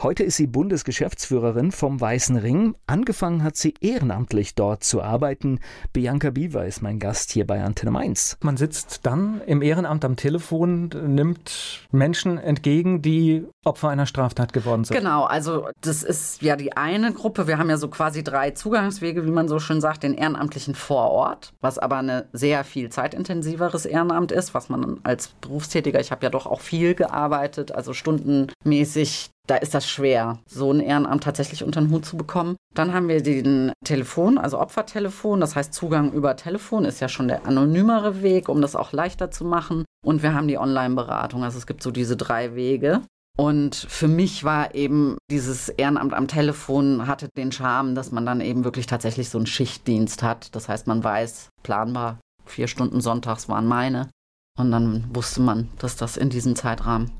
[0.00, 2.76] Heute ist sie Bundesgeschäftsführerin vom Weißen Ring.
[2.86, 5.58] Angefangen hat sie ehrenamtlich dort zu arbeiten.
[5.92, 8.36] Bianca Biewer ist mein Gast hier bei Antenne Mainz.
[8.40, 14.84] Man sitzt dann im Ehrenamt am Telefon, nimmt Menschen entgegen, die Opfer einer Straftat geworden
[14.84, 14.96] sind.
[14.96, 17.48] Genau, also das ist ja die eine Gruppe.
[17.48, 21.54] Wir haben ja so quasi drei Zugangswege, wie man so schön sagt, den Ehrenamtlichen Vorort,
[21.60, 26.30] was aber ein sehr viel zeitintensiveres Ehrenamt ist, was man als Berufstätiger, ich habe ja
[26.30, 31.80] doch auch viel gearbeitet, also stundenmäßig da ist das schwer, so ein Ehrenamt tatsächlich unter
[31.80, 32.56] den Hut zu bekommen.
[32.74, 37.28] Dann haben wir den Telefon, also Opfertelefon, das heißt Zugang über Telefon ist ja schon
[37.28, 39.84] der anonymere Weg, um das auch leichter zu machen.
[40.04, 43.00] Und wir haben die Online-Beratung, also es gibt so diese drei Wege.
[43.38, 48.40] Und für mich war eben dieses Ehrenamt am Telefon hatte den Charme, dass man dann
[48.40, 50.54] eben wirklich tatsächlich so einen Schichtdienst hat.
[50.56, 54.10] Das heißt, man weiß planbar, vier Stunden sonntags waren meine.
[54.58, 57.12] Und dann wusste man, dass das in diesem Zeitrahmen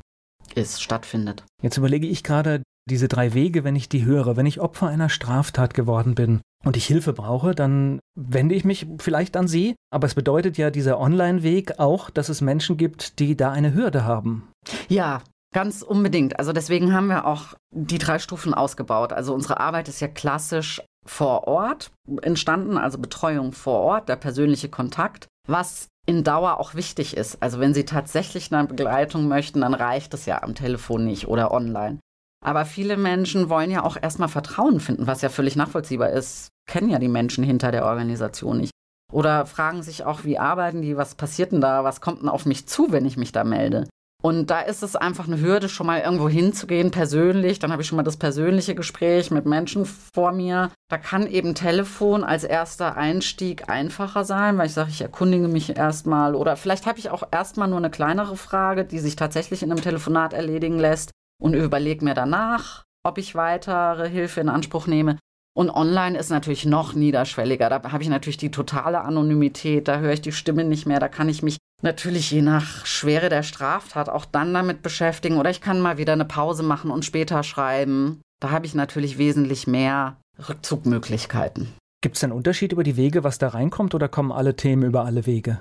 [0.55, 1.45] ist, stattfindet.
[1.63, 5.09] Jetzt überlege ich gerade diese drei Wege, wenn ich die höre, wenn ich Opfer einer
[5.09, 9.77] Straftat geworden bin, und ich Hilfe brauche, dann wende ich mich vielleicht an Sie.
[9.93, 14.05] Aber es bedeutet ja dieser Online-Weg auch, dass es Menschen gibt, die da eine Hürde
[14.05, 14.49] haben.
[14.89, 15.23] Ja,
[15.55, 16.39] Ganz unbedingt.
[16.39, 19.15] Also deswegen haben wir auch die drei Stufen ausgebaut.
[19.15, 24.69] Also unsere Arbeit ist ja klassisch vor Ort entstanden, also Betreuung vor Ort, der persönliche
[24.69, 27.43] Kontakt, was in Dauer auch wichtig ist.
[27.43, 31.53] Also wenn Sie tatsächlich eine Begleitung möchten, dann reicht es ja am Telefon nicht oder
[31.53, 31.99] online.
[32.43, 36.49] Aber viele Menschen wollen ja auch erstmal Vertrauen finden, was ja völlig nachvollziehbar ist.
[36.67, 38.71] Kennen ja die Menschen hinter der Organisation nicht.
[39.13, 42.47] Oder fragen sich auch, wie arbeiten die, was passiert denn da, was kommt denn auf
[42.47, 43.87] mich zu, wenn ich mich da melde.
[44.21, 47.61] Und da ist es einfach eine Hürde, schon mal irgendwo hinzugehen, persönlich.
[47.61, 50.73] Dann habe ich schon mal das persönliche Gespräch mit Menschen vor mir.
[50.91, 55.77] Da kann eben Telefon als erster Einstieg einfacher sein, weil ich sage, ich erkundige mich
[55.77, 56.35] erstmal.
[56.35, 59.83] Oder vielleicht habe ich auch erstmal nur eine kleinere Frage, die sich tatsächlich in einem
[59.83, 65.17] Telefonat erledigen lässt und überlege mir danach, ob ich weitere Hilfe in Anspruch nehme.
[65.57, 67.69] Und online ist natürlich noch niederschwelliger.
[67.69, 71.09] Da habe ich natürlich die totale Anonymität, da höre ich die Stimme nicht mehr, da
[71.09, 75.61] kann ich mich natürlich je nach Schwere der Straftat auch dann damit beschäftigen oder ich
[75.61, 78.21] kann mal wieder eine Pause machen und später schreiben.
[78.41, 80.17] Da habe ich natürlich wesentlich mehr
[80.49, 81.75] Rückzugmöglichkeiten.
[82.01, 85.05] Gibt es einen Unterschied über die Wege, was da reinkommt oder kommen alle Themen über
[85.05, 85.59] alle Wege?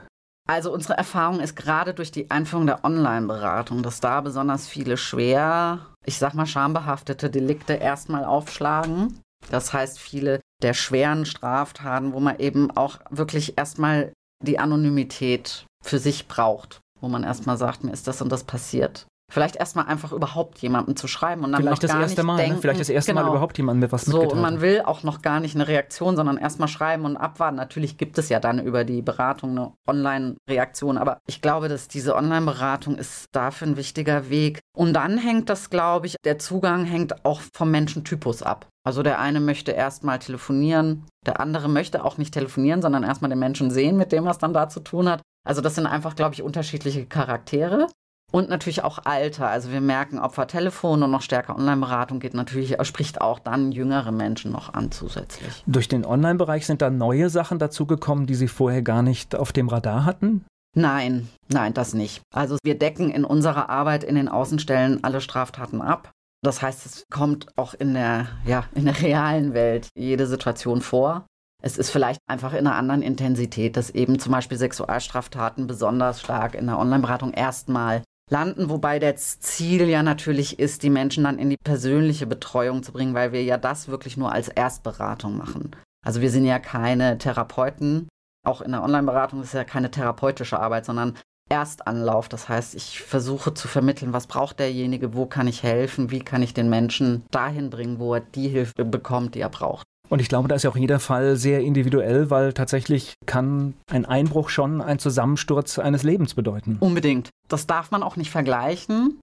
[0.48, 5.88] Also unsere Erfahrung ist gerade durch die Einführung der Online-Beratung, dass da besonders viele schwer,
[6.06, 9.20] ich sag mal schambehaftete Delikte erstmal aufschlagen.
[9.50, 16.00] Das heißt, viele der schweren Straftaten, wo man eben auch wirklich erstmal die Anonymität für
[16.00, 19.08] sich braucht, wo man erstmal sagt, mir ist das und das passiert.
[19.30, 22.36] Vielleicht erstmal einfach überhaupt jemandem zu schreiben und dann Vielleicht noch gar das erste Mal,
[22.36, 22.42] ne?
[22.44, 22.62] denken, ne?
[22.62, 23.24] Vielleicht das erste genau.
[23.24, 26.16] Mal überhaupt jemandem mit was So, und man will auch noch gar nicht eine Reaktion,
[26.16, 27.58] sondern erstmal schreiben und abwarten.
[27.58, 32.16] Natürlich gibt es ja dann über die Beratung eine Online-Reaktion, aber ich glaube, dass diese
[32.16, 34.60] Online-Beratung ist dafür ein wichtiger Weg.
[34.78, 38.68] Und dann hängt das, glaube ich, der Zugang hängt auch vom Menschentypus ab.
[38.86, 43.40] Also der eine möchte erstmal telefonieren, der andere möchte auch nicht telefonieren, sondern erstmal den
[43.40, 45.22] Menschen sehen, mit dem was dann da zu tun hat.
[45.48, 47.88] Also das sind einfach, glaube ich, unterschiedliche Charaktere.
[48.34, 49.48] Und natürlich auch Alter.
[49.48, 54.12] Also wir merken, Opfer Telefon und noch stärker Online-Beratung geht natürlich, spricht auch dann jüngere
[54.12, 55.64] Menschen noch an zusätzlich.
[55.66, 59.70] Durch den Online-Bereich sind da neue Sachen dazugekommen, die Sie vorher gar nicht auf dem
[59.70, 60.44] Radar hatten?
[60.76, 62.22] Nein, nein, das nicht.
[62.34, 66.12] Also wir decken in unserer Arbeit in den Außenstellen alle Straftaten ab.
[66.44, 71.26] Das heißt, es kommt auch in der, ja, in der realen Welt jede Situation vor.
[71.64, 76.56] Es ist vielleicht einfach in einer anderen Intensität, dass eben zum Beispiel Sexualstraftaten besonders stark
[76.56, 81.50] in der Online-Beratung erstmal landen, wobei das Ziel ja natürlich ist, die Menschen dann in
[81.50, 85.76] die persönliche Betreuung zu bringen, weil wir ja das wirklich nur als Erstberatung machen.
[86.06, 88.08] Also wir sind ja keine Therapeuten,
[88.46, 91.18] auch in der Online-Beratung ist ja keine therapeutische Arbeit, sondern
[91.50, 92.30] Erstanlauf.
[92.30, 96.42] Das heißt, ich versuche zu vermitteln, was braucht derjenige, wo kann ich helfen, wie kann
[96.42, 99.86] ich den Menschen dahin bringen, wo er die Hilfe bekommt, die er braucht.
[100.10, 104.06] Und ich glaube, da ist ja auch jeder Fall sehr individuell, weil tatsächlich kann ein
[104.06, 106.78] Einbruch schon ein Zusammensturz eines Lebens bedeuten.
[106.80, 107.30] Unbedingt.
[107.50, 109.20] Das darf man auch nicht vergleichen.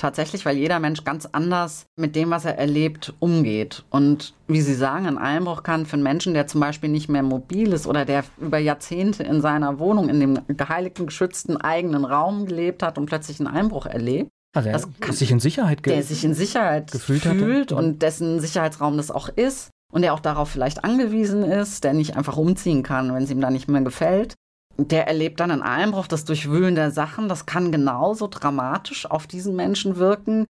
[0.00, 3.82] Tatsächlich, weil jeder Mensch ganz anders mit dem, was er erlebt, umgeht.
[3.90, 7.24] Und wie Sie sagen, ein Einbruch kann für einen Menschen, der zum Beispiel nicht mehr
[7.24, 12.46] mobil ist oder der über Jahrzehnte in seiner Wohnung, in dem geheiligten, geschützten eigenen Raum
[12.46, 16.02] gelebt hat und plötzlich einen Einbruch erlebt, also Das der kann- sich in Sicherheit der
[16.04, 17.76] sich in Sicherheit gefühlt fühlt hatte.
[17.76, 22.16] und dessen Sicherheitsraum das auch ist und der auch darauf vielleicht angewiesen ist, der nicht
[22.16, 24.34] einfach umziehen kann, wenn es ihm da nicht mehr gefällt.
[24.76, 29.56] Der erlebt dann einen Einbruch, das Durchwühlen der Sachen, das kann genauso dramatisch auf diesen
[29.56, 30.46] Menschen wirken,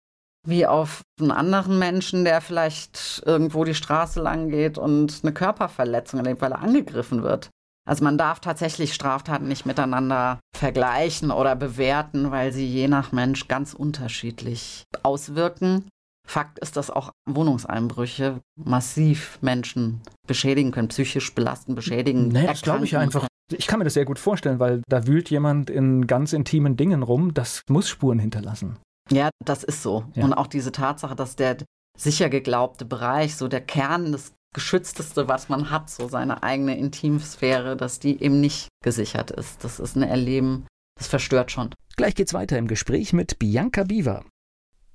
[0.45, 6.19] wie auf einen anderen Menschen, der vielleicht irgendwo die Straße lang geht und eine Körperverletzung
[6.19, 7.49] erlebt, weil er angegriffen wird.
[7.87, 13.47] Also man darf tatsächlich Straftaten nicht miteinander vergleichen oder bewerten, weil sie je nach Mensch
[13.47, 15.87] ganz unterschiedlich auswirken.
[16.27, 22.27] Fakt ist, dass auch Wohnungseinbrüche massiv Menschen beschädigen können, psychisch belasten, beschädigen.
[22.27, 23.27] Nee, das glaube ich einfach.
[23.51, 27.01] Ich kann mir das sehr gut vorstellen, weil da wühlt jemand in ganz intimen Dingen
[27.01, 27.33] rum.
[27.33, 28.77] Das muss Spuren hinterlassen.
[29.09, 30.03] Ja, das ist so.
[30.15, 30.25] Ja.
[30.25, 31.57] Und auch diese Tatsache, dass der
[31.97, 37.77] sicher geglaubte Bereich, so der Kern, das Geschützteste, was man hat, so seine eigene Intimsphäre,
[37.77, 39.63] dass die eben nicht gesichert ist.
[39.63, 40.65] Das ist ein Erleben,
[40.97, 41.69] das verstört schon.
[41.95, 44.25] Gleich geht's weiter im Gespräch mit Bianca Biver.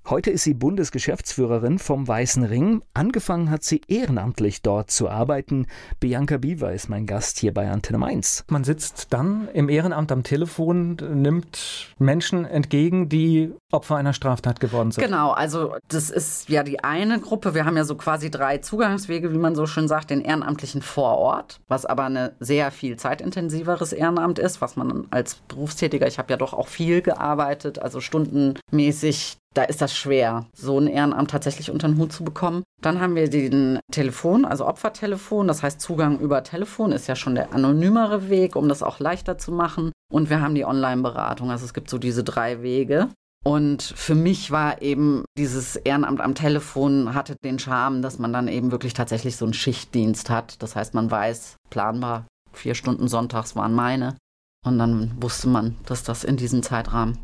[0.08, 2.82] Heute ist sie Bundesgeschäftsführerin vom Weißen Ring.
[2.92, 5.66] Angefangen hat sie ehrenamtlich dort zu arbeiten.
[6.00, 8.44] Bianca Biver ist mein Gast hier bei Antenne Mainz.
[8.48, 14.90] Man sitzt dann im Ehrenamt am Telefon, nimmt Menschen entgegen, die Opfer einer Straftat geworden
[14.90, 15.04] sind.
[15.04, 17.54] Genau, also das ist ja die eine Gruppe.
[17.54, 21.16] Wir haben ja so quasi drei Zugangswege, wie man so schön sagt, den Ehrenamtlichen vor
[21.16, 26.30] Ort, was aber eine sehr viel zeitintensiveres Ehrenamt ist, was man als Berufstätiger, ich habe
[26.32, 31.70] ja doch auch viel gearbeitet, also stundenmäßig da ist das schwer, so ein Ehrenamt tatsächlich
[31.70, 32.62] unter den Hut zu bekommen.
[32.80, 37.34] Dann haben wir den Telefon, also Opfertelefon, das heißt Zugang über Telefon ist ja schon
[37.34, 39.92] der anonymere Weg, um das auch leichter zu machen.
[40.10, 43.08] Und wir haben die Online-Beratung, also es gibt so diese drei Wege.
[43.44, 48.46] Und für mich war eben dieses Ehrenamt am Telefon hatte den Charme, dass man dann
[48.46, 50.62] eben wirklich tatsächlich so einen Schichtdienst hat.
[50.62, 54.16] Das heißt, man weiß planbar, vier Stunden sonntags waren meine.
[54.64, 57.18] Und dann wusste man, dass das in diesem Zeitrahmen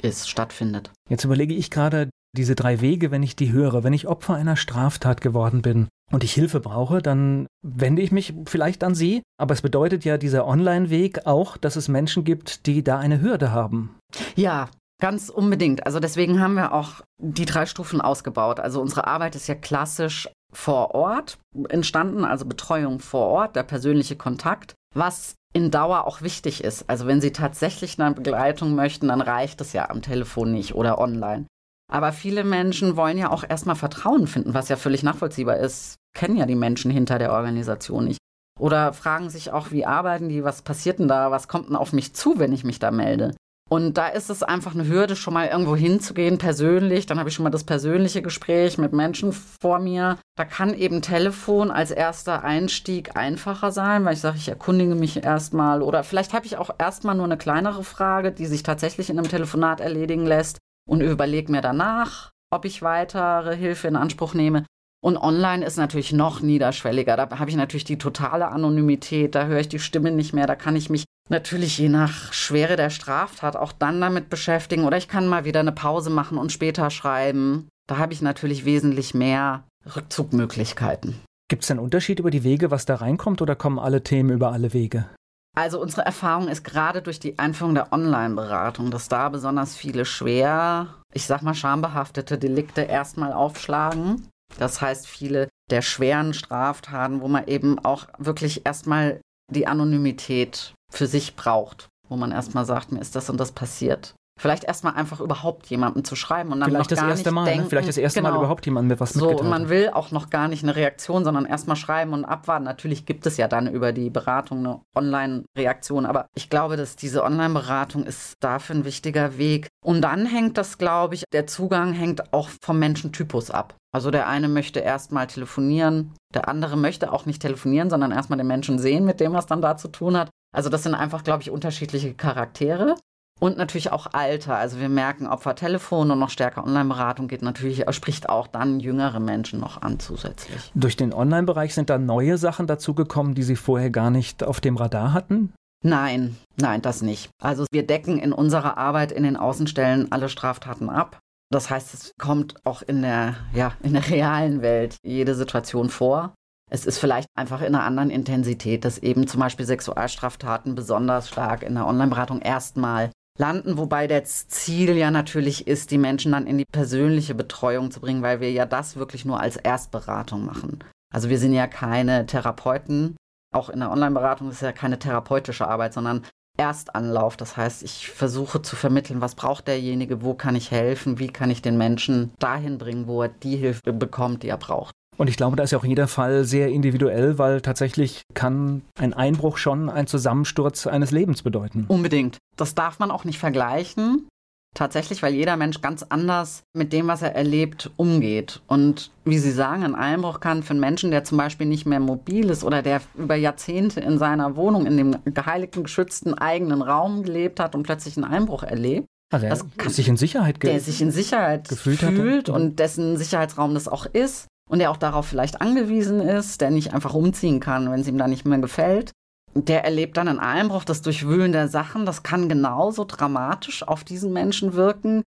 [0.00, 0.90] ist, stattfindet.
[1.08, 3.84] Jetzt überlege ich gerade diese drei Wege, wenn ich die höre.
[3.84, 8.34] Wenn ich Opfer einer Straftat geworden bin und ich Hilfe brauche, dann wende ich mich
[8.46, 9.22] vielleicht an Sie.
[9.38, 13.52] Aber es bedeutet ja dieser Online-Weg auch, dass es Menschen gibt, die da eine Hürde
[13.52, 13.96] haben.
[14.34, 14.68] Ja,
[15.02, 15.84] Ganz unbedingt.
[15.84, 18.60] Also deswegen haben wir auch die drei Stufen ausgebaut.
[18.60, 21.38] Also unsere Arbeit ist ja klassisch vor Ort
[21.70, 26.88] entstanden, also Betreuung vor Ort, der persönliche Kontakt, was in Dauer auch wichtig ist.
[26.88, 30.98] Also wenn Sie tatsächlich eine Begleitung möchten, dann reicht es ja am Telefon nicht oder
[30.98, 31.46] online.
[31.90, 35.96] Aber viele Menschen wollen ja auch erstmal Vertrauen finden, was ja völlig nachvollziehbar ist.
[36.14, 38.18] Kennen ja die Menschen hinter der Organisation nicht.
[38.58, 41.92] Oder fragen sich auch, wie arbeiten die, was passiert denn da, was kommt denn auf
[41.92, 43.34] mich zu, wenn ich mich da melde.
[43.72, 47.06] Und da ist es einfach eine Hürde, schon mal irgendwo hinzugehen, persönlich.
[47.06, 50.18] Dann habe ich schon mal das persönliche Gespräch mit Menschen vor mir.
[50.36, 55.24] Da kann eben Telefon als erster Einstieg einfacher sein, weil ich sage, ich erkundige mich
[55.24, 55.80] erstmal.
[55.80, 59.30] Oder vielleicht habe ich auch erstmal nur eine kleinere Frage, die sich tatsächlich in einem
[59.30, 64.66] Telefonat erledigen lässt und überlege mir danach, ob ich weitere Hilfe in Anspruch nehme.
[65.02, 67.16] Und online ist natürlich noch niederschwelliger.
[67.16, 70.56] Da habe ich natürlich die totale Anonymität, da höre ich die Stimme nicht mehr, da
[70.56, 74.84] kann ich mich natürlich je nach Schwere der Straftat auch dann damit beschäftigen.
[74.84, 77.68] Oder ich kann mal wieder eine Pause machen und später schreiben.
[77.88, 79.64] Da habe ich natürlich wesentlich mehr
[79.96, 81.20] Rückzugmöglichkeiten.
[81.48, 84.52] Gibt es einen Unterschied über die Wege, was da reinkommt, oder kommen alle Themen über
[84.52, 85.06] alle Wege?
[85.54, 90.94] Also unsere Erfahrung ist gerade durch die Einführung der Online-Beratung, dass da besonders viele schwer,
[91.12, 94.28] ich sag mal schambehaftete Delikte erstmal aufschlagen.
[94.58, 101.06] Das heißt, viele der schweren Straftaten, wo man eben auch wirklich erstmal die Anonymität für
[101.06, 104.14] sich braucht, wo man erstmal sagt, mir ist das und das passiert.
[104.40, 107.34] Vielleicht erstmal einfach überhaupt jemandem zu schreiben und dann Vielleicht noch das gar erste nicht
[107.34, 107.50] Mal, ne?
[107.50, 108.32] denken, vielleicht das erste genau.
[108.32, 109.40] Mal überhaupt jemandem mit was so, mitgeteilt.
[109.42, 112.64] und man will auch noch gar nicht eine Reaktion, sondern erstmal schreiben und abwarten.
[112.64, 117.22] Natürlich gibt es ja dann über die Beratung eine Online-Reaktion, aber ich glaube, dass diese
[117.24, 119.68] Online-Beratung ist dafür ein wichtiger Weg.
[119.84, 123.74] Und dann hängt das, glaube ich, der Zugang hängt auch vom Menschentypus ab.
[123.94, 128.46] Also der eine möchte erstmal telefonieren, der andere möchte auch nicht telefonieren, sondern erstmal den
[128.46, 130.30] Menschen sehen, mit dem was dann da zu tun hat.
[130.52, 132.96] Also das sind einfach, glaube ich, unterschiedliche Charaktere.
[133.40, 134.56] Und natürlich auch Alter.
[134.56, 139.58] Also wir merken, Opfertelefon und noch stärker Online-Beratung geht natürlich, spricht auch dann jüngere Menschen
[139.58, 140.70] noch an zusätzlich.
[140.76, 144.76] Durch den Online-Bereich sind da neue Sachen dazugekommen, die Sie vorher gar nicht auf dem
[144.76, 145.52] Radar hatten?
[145.84, 147.30] Nein, nein, das nicht.
[147.42, 151.18] Also wir decken in unserer Arbeit in den Außenstellen alle Straftaten ab.
[151.50, 156.32] Das heißt, es kommt auch in der, ja, in der realen Welt jede Situation vor.
[156.72, 161.62] Es ist vielleicht einfach in einer anderen Intensität, dass eben zum Beispiel Sexualstraftaten besonders stark
[161.62, 166.56] in der Online-Beratung erstmal landen, wobei das Ziel ja natürlich ist, die Menschen dann in
[166.56, 170.82] die persönliche Betreuung zu bringen, weil wir ja das wirklich nur als Erstberatung machen.
[171.12, 173.16] Also wir sind ja keine Therapeuten,
[173.54, 176.24] auch in der Online-Beratung ist ja keine therapeutische Arbeit, sondern
[176.56, 177.36] Erstanlauf.
[177.36, 181.50] Das heißt, ich versuche zu vermitteln, was braucht derjenige, wo kann ich helfen, wie kann
[181.50, 184.94] ich den Menschen dahin bringen, wo er die Hilfe bekommt, die er braucht.
[185.18, 189.12] Und ich glaube, da ist ja auch jeder Fall sehr individuell, weil tatsächlich kann ein
[189.12, 191.84] Einbruch schon ein Zusammensturz eines Lebens bedeuten.
[191.88, 192.38] Unbedingt.
[192.56, 194.26] Das darf man auch nicht vergleichen.
[194.74, 198.62] Tatsächlich, weil jeder Mensch ganz anders mit dem, was er erlebt, umgeht.
[198.66, 202.00] Und wie Sie sagen, ein Einbruch kann für einen Menschen, der zum Beispiel nicht mehr
[202.00, 207.22] mobil ist oder der über Jahrzehnte in seiner Wohnung, in dem geheiligten, geschützten eigenen Raum
[207.22, 210.80] gelebt hat und plötzlich einen Einbruch erlebt, also das er kann- sich in Sicherheit der
[210.80, 212.52] sich in Sicherheit gefühlt fühlt hatte.
[212.54, 216.94] und dessen Sicherheitsraum das auch ist und der auch darauf vielleicht angewiesen ist, der nicht
[216.94, 219.12] einfach umziehen kann, wenn es ihm da nicht mehr gefällt.
[219.54, 224.32] Der erlebt dann einen Einbruch, das Durchwühlen der Sachen, das kann genauso dramatisch auf diesen
[224.32, 225.22] Menschen wirken,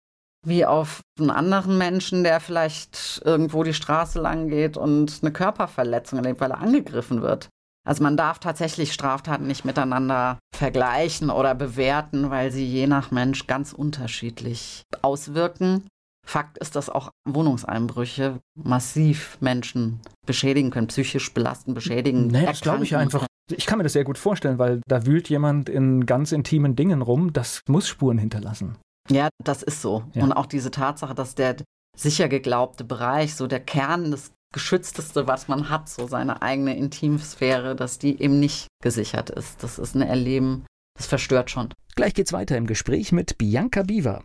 [0.48, 6.20] wie auf einen anderen Menschen, der vielleicht irgendwo die Straße lang geht und eine Körperverletzung
[6.20, 7.50] erlebt, weil er angegriffen wird.
[7.86, 13.46] Also man darf tatsächlich Straftaten nicht miteinander vergleichen oder bewerten, weil sie je nach Mensch
[13.46, 15.86] ganz unterschiedlich auswirken.
[16.26, 22.28] Fakt ist, dass auch Wohnungseinbrüche massiv Menschen beschädigen können, psychisch belasten, beschädigen.
[22.28, 23.28] Nee, das glaube ich einfach.
[23.52, 27.02] Ich kann mir das sehr gut vorstellen, weil da wühlt jemand in ganz intimen Dingen
[27.02, 28.78] rum, das muss Spuren hinterlassen.
[29.10, 30.06] Ja, das ist so.
[30.14, 30.24] Ja.
[30.24, 31.58] Und auch diese Tatsache, dass der
[31.98, 37.76] sicher geglaubte Bereich, so der Kern, das Geschützteste, was man hat, so seine eigene Intimsphäre,
[37.76, 39.62] dass die eben nicht gesichert ist.
[39.62, 40.66] Das ist ein Erleben,
[40.98, 41.74] das verstört schon.
[41.96, 44.24] Gleich geht's weiter im Gespräch mit Bianca Biver.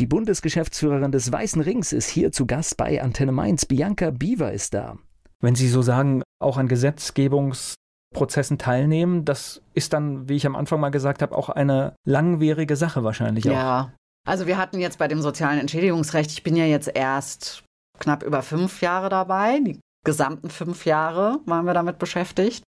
[0.00, 3.66] Die Bundesgeschäftsführerin des Weißen Rings ist hier zu Gast bei Antenne Mainz.
[3.66, 4.96] Bianca Biewer ist da.
[5.40, 10.78] Wenn Sie so sagen, auch an Gesetzgebungsprozessen teilnehmen, das ist dann, wie ich am Anfang
[10.78, 13.54] mal gesagt habe, auch eine langwierige Sache wahrscheinlich auch.
[13.54, 13.92] Ja,
[14.24, 17.64] also wir hatten jetzt bei dem sozialen Entschädigungsrecht, ich bin ja jetzt erst
[17.98, 22.62] knapp über fünf Jahre dabei, die gesamten fünf Jahre waren wir damit beschäftigt.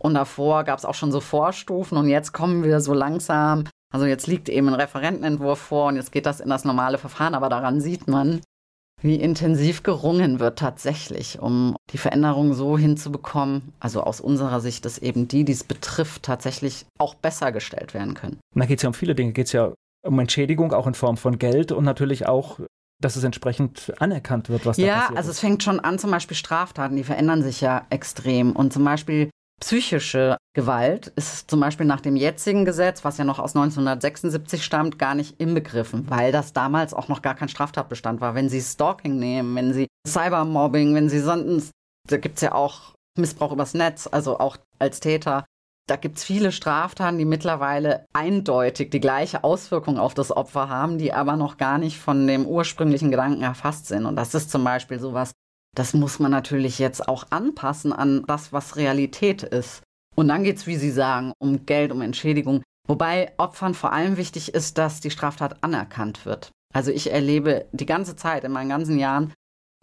[0.00, 4.06] Und davor gab es auch schon so Vorstufen und jetzt kommen wir so langsam also
[4.06, 7.48] jetzt liegt eben ein Referentenentwurf vor und jetzt geht das in das normale Verfahren, aber
[7.48, 8.40] daran sieht man,
[9.02, 14.98] wie intensiv gerungen wird tatsächlich, um die Veränderung so hinzubekommen, also aus unserer Sicht, dass
[14.98, 18.38] eben die, die es betrifft, tatsächlich auch besser gestellt werden können.
[18.54, 19.74] Da geht es ja um viele Dinge, geht es ja
[20.04, 22.58] um Entschädigung, auch in Form von Geld und natürlich auch
[22.98, 25.10] dass es entsprechend anerkannt wird, was ja, da passiert.
[25.10, 28.52] Ja, also es fängt schon an, zum Beispiel Straftaten, die verändern sich ja extrem.
[28.52, 29.30] Und zum Beispiel
[29.60, 34.98] Psychische Gewalt ist zum Beispiel nach dem jetzigen Gesetz, was ja noch aus 1976 stammt,
[34.98, 38.34] gar nicht inbegriffen, weil das damals auch noch gar kein Straftatbestand war.
[38.34, 41.70] Wenn Sie Stalking nehmen, wenn Sie Cybermobbing, wenn Sie sonst,
[42.08, 45.44] da gibt es ja auch Missbrauch übers Netz, also auch als Täter.
[45.88, 50.98] Da gibt es viele Straftaten, die mittlerweile eindeutig die gleiche Auswirkung auf das Opfer haben,
[50.98, 54.04] die aber noch gar nicht von dem ursprünglichen Gedanken erfasst sind.
[54.04, 55.32] Und das ist zum Beispiel sowas,
[55.76, 59.82] das muss man natürlich jetzt auch anpassen an das, was Realität ist.
[60.16, 62.62] Und dann geht es, wie Sie sagen, um Geld, um Entschädigung.
[62.88, 66.50] Wobei Opfern vor allem wichtig ist, dass die Straftat anerkannt wird.
[66.72, 69.34] Also ich erlebe die ganze Zeit in meinen ganzen Jahren,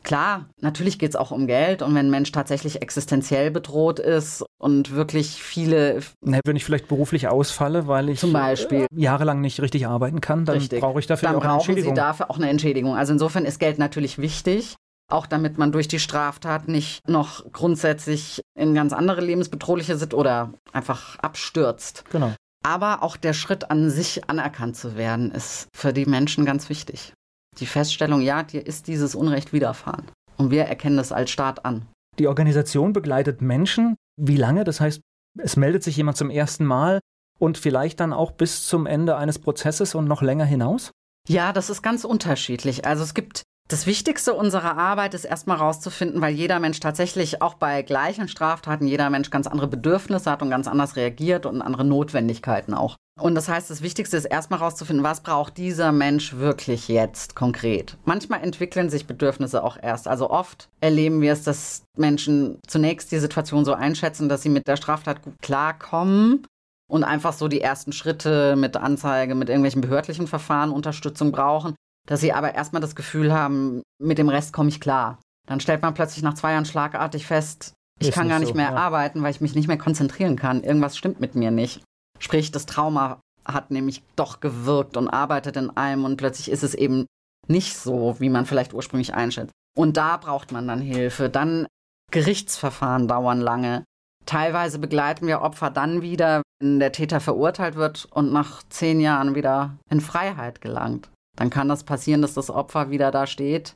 [0.01, 4.43] klar, natürlich geht es auch um Geld und wenn ein Mensch tatsächlich existenziell bedroht ist
[4.57, 6.01] und wirklich viele.
[6.21, 10.67] wenn ich vielleicht beruflich ausfalle, weil ich zum Beispiel jahrelang nicht richtig arbeiten kann, dann
[10.67, 11.93] brauche ich dafür dann auch eine Entschädigung.
[11.93, 12.95] Dann brauchen Sie dafür auch eine Entschädigung.
[12.95, 14.75] Also insofern ist Geld natürlich wichtig
[15.14, 20.53] auch damit man durch die Straftat nicht noch grundsätzlich in ganz andere lebensbedrohliche Situation oder
[20.74, 22.03] einfach abstürzt.
[22.11, 22.34] Genau.
[22.66, 27.14] Aber auch der Schritt an sich anerkannt zu werden, ist für die Menschen ganz wichtig.
[27.59, 30.05] Die Feststellung, ja, dir ist dieses Unrecht widerfahren.
[30.38, 31.86] Und wir erkennen das als Staat an.
[32.20, 33.95] Die Organisation begleitet Menschen.
[34.20, 34.64] Wie lange?
[34.64, 35.01] Das heißt,
[35.39, 36.99] es meldet sich jemand zum ersten Mal
[37.39, 40.91] und vielleicht dann auch bis zum Ende eines Prozesses und noch länger hinaus?
[41.28, 42.86] Ja, das ist ganz unterschiedlich.
[42.86, 47.53] Also es gibt das Wichtigste unserer Arbeit ist erstmal herauszufinden, weil jeder Mensch tatsächlich auch
[47.55, 51.86] bei gleichen Straftaten, jeder Mensch ganz andere Bedürfnisse hat und ganz anders reagiert und andere
[51.86, 52.97] Notwendigkeiten auch.
[53.20, 57.97] Und das heißt, das Wichtigste ist erstmal herauszufinden, was braucht dieser Mensch wirklich jetzt konkret.
[58.05, 60.07] Manchmal entwickeln sich Bedürfnisse auch erst.
[60.07, 64.68] Also oft erleben wir es, dass Menschen zunächst die Situation so einschätzen, dass sie mit
[64.68, 66.45] der Straftat gut klarkommen
[66.91, 71.76] und einfach so die ersten Schritte mit Anzeige, mit irgendwelchen behördlichen Verfahren Unterstützung brauchen
[72.07, 75.19] dass sie aber erstmal das Gefühl haben, mit dem Rest komme ich klar.
[75.47, 78.55] Dann stellt man plötzlich nach zwei Jahren schlagartig fest, ich Ist kann gar nicht so,
[78.55, 78.75] mehr ja.
[78.75, 80.63] arbeiten, weil ich mich nicht mehr konzentrieren kann.
[80.63, 81.83] Irgendwas stimmt mit mir nicht.
[82.19, 86.73] Sprich, das Trauma hat nämlich doch gewirkt und arbeitet in einem und plötzlich ist es
[86.73, 87.05] eben
[87.47, 89.51] nicht so, wie man vielleicht ursprünglich einschätzt.
[89.77, 91.29] Und da braucht man dann Hilfe.
[91.29, 91.67] Dann
[92.11, 93.83] Gerichtsverfahren dauern lange.
[94.25, 99.35] Teilweise begleiten wir Opfer dann wieder, wenn der Täter verurteilt wird und nach zehn Jahren
[99.35, 103.75] wieder in Freiheit gelangt dann kann das passieren, dass das Opfer wieder da steht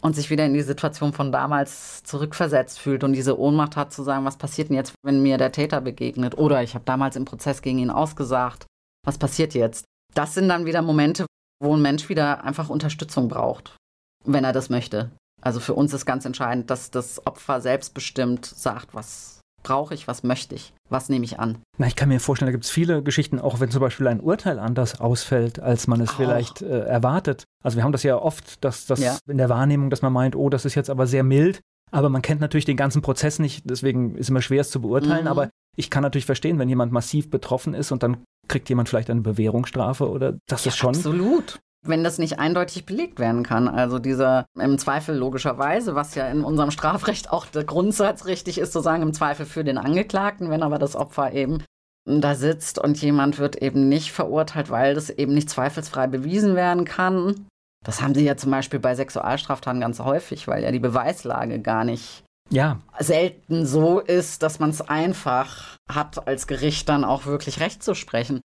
[0.00, 4.02] und sich wieder in die Situation von damals zurückversetzt fühlt und diese Ohnmacht hat zu
[4.02, 6.36] sagen, was passiert denn jetzt, wenn mir der Täter begegnet?
[6.38, 8.66] Oder ich habe damals im Prozess gegen ihn ausgesagt,
[9.04, 9.84] was passiert jetzt?
[10.14, 11.26] Das sind dann wieder Momente,
[11.62, 13.76] wo ein Mensch wieder einfach Unterstützung braucht,
[14.24, 15.10] wenn er das möchte.
[15.40, 20.22] Also für uns ist ganz entscheidend, dass das Opfer selbstbestimmt sagt, was brauche ich, was
[20.22, 21.58] möchte ich, was nehme ich an.
[21.78, 24.20] Na, ich kann mir vorstellen, da gibt es viele Geschichten, auch wenn zum Beispiel ein
[24.20, 26.14] Urteil anders ausfällt, als man es auch.
[26.14, 27.44] vielleicht äh, erwartet.
[27.62, 29.18] Also wir haben das ja oft, dass das ja.
[29.28, 31.60] in der Wahrnehmung, dass man meint, oh, das ist jetzt aber sehr mild,
[31.90, 34.80] aber man kennt natürlich den ganzen Prozess nicht, deswegen ist es immer schwer, es zu
[34.80, 35.30] beurteilen, mhm.
[35.30, 39.10] aber ich kann natürlich verstehen, wenn jemand massiv betroffen ist und dann kriegt jemand vielleicht
[39.10, 40.94] eine Bewährungsstrafe oder das ja, ist schon.
[40.94, 43.68] Absolut wenn das nicht eindeutig belegt werden kann.
[43.68, 48.72] Also dieser im Zweifel logischerweise, was ja in unserem Strafrecht auch der Grundsatz richtig ist,
[48.72, 51.62] zu sagen, im Zweifel für den Angeklagten, wenn aber das Opfer eben
[52.04, 56.84] da sitzt und jemand wird eben nicht verurteilt, weil das eben nicht zweifelsfrei bewiesen werden
[56.84, 57.46] kann.
[57.84, 61.84] Das haben sie ja zum Beispiel bei Sexualstraftaten ganz häufig, weil ja die Beweislage gar
[61.84, 62.80] nicht ja.
[62.98, 67.94] selten so ist, dass man es einfach hat, als Gericht dann auch wirklich Recht zu
[67.94, 68.40] sprechen.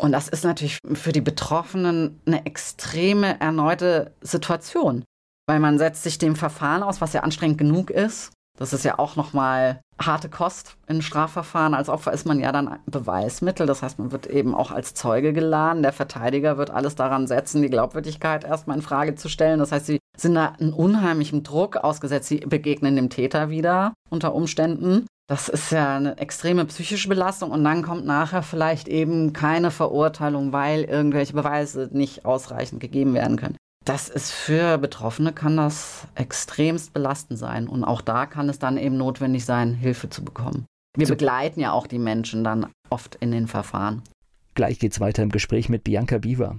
[0.00, 5.04] Und das ist natürlich für die Betroffenen eine extreme erneute Situation,
[5.46, 8.32] weil man setzt sich dem Verfahren aus, was ja anstrengend genug ist.
[8.58, 11.74] Das ist ja auch nochmal harte Kost in Strafverfahren.
[11.74, 13.66] Als Opfer ist man ja dann Beweismittel.
[13.66, 15.82] Das heißt, man wird eben auch als Zeuge geladen.
[15.82, 19.58] Der Verteidiger wird alles daran setzen, die Glaubwürdigkeit erstmal in Frage zu stellen.
[19.58, 22.28] Das heißt, sie sind da einen unheimlichen Druck ausgesetzt.
[22.28, 25.06] Sie begegnen dem Täter wieder unter Umständen.
[25.30, 30.52] Das ist ja eine extreme psychische Belastung und dann kommt nachher vielleicht eben keine Verurteilung,
[30.52, 33.56] weil irgendwelche Beweise nicht ausreichend gegeben werden können.
[33.84, 38.76] Das ist für Betroffene kann das extremst belastend sein und auch da kann es dann
[38.76, 40.66] eben notwendig sein, Hilfe zu bekommen.
[40.96, 41.14] Wir so.
[41.14, 44.02] begleiten ja auch die Menschen dann oft in den Verfahren.
[44.54, 46.58] Gleich geht's weiter im Gespräch mit Bianca Biewer.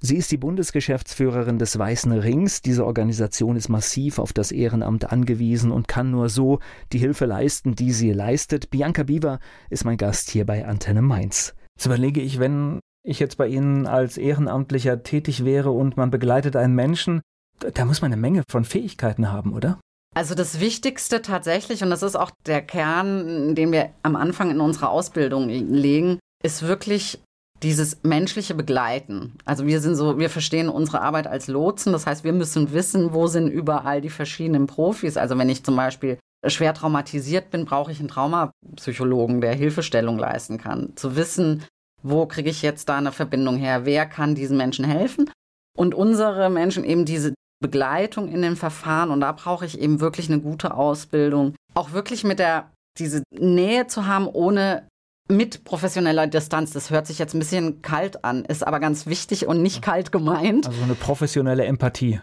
[0.00, 2.60] Sie ist die Bundesgeschäftsführerin des Weißen Rings.
[2.60, 6.58] Diese Organisation ist massiv auf das Ehrenamt angewiesen und kann nur so
[6.92, 8.68] die Hilfe leisten, die sie leistet.
[8.68, 9.38] Bianca Biewer
[9.70, 11.54] ist mein Gast hier bei Antenne Mainz.
[11.76, 16.56] Jetzt überlege ich, wenn ich jetzt bei Ihnen als Ehrenamtlicher tätig wäre und man begleitet
[16.56, 17.22] einen Menschen,
[17.60, 19.78] da muss man eine Menge von Fähigkeiten haben, oder?
[20.14, 24.60] Also das Wichtigste tatsächlich, und das ist auch der Kern, den wir am Anfang in
[24.60, 27.20] unserer Ausbildung legen, ist wirklich
[27.64, 29.36] dieses menschliche Begleiten.
[29.44, 31.92] Also wir sind so, wir verstehen unsere Arbeit als Lotsen.
[31.92, 35.16] Das heißt, wir müssen wissen, wo sind überall die verschiedenen Profis.
[35.16, 40.58] Also wenn ich zum Beispiel schwer traumatisiert bin, brauche ich einen Traumapsychologen, der Hilfestellung leisten
[40.58, 40.92] kann.
[40.94, 41.64] Zu wissen,
[42.02, 43.86] wo kriege ich jetzt da eine Verbindung her?
[43.86, 45.30] Wer kann diesen Menschen helfen?
[45.76, 49.10] Und unsere Menschen eben diese Begleitung in den Verfahren.
[49.10, 51.54] Und da brauche ich eben wirklich eine gute Ausbildung.
[51.72, 54.86] Auch wirklich mit der, diese Nähe zu haben, ohne
[55.28, 56.72] mit professioneller Distanz.
[56.72, 60.12] Das hört sich jetzt ein bisschen kalt an, ist aber ganz wichtig und nicht kalt
[60.12, 60.66] gemeint.
[60.66, 62.20] Also eine professionelle Empathie.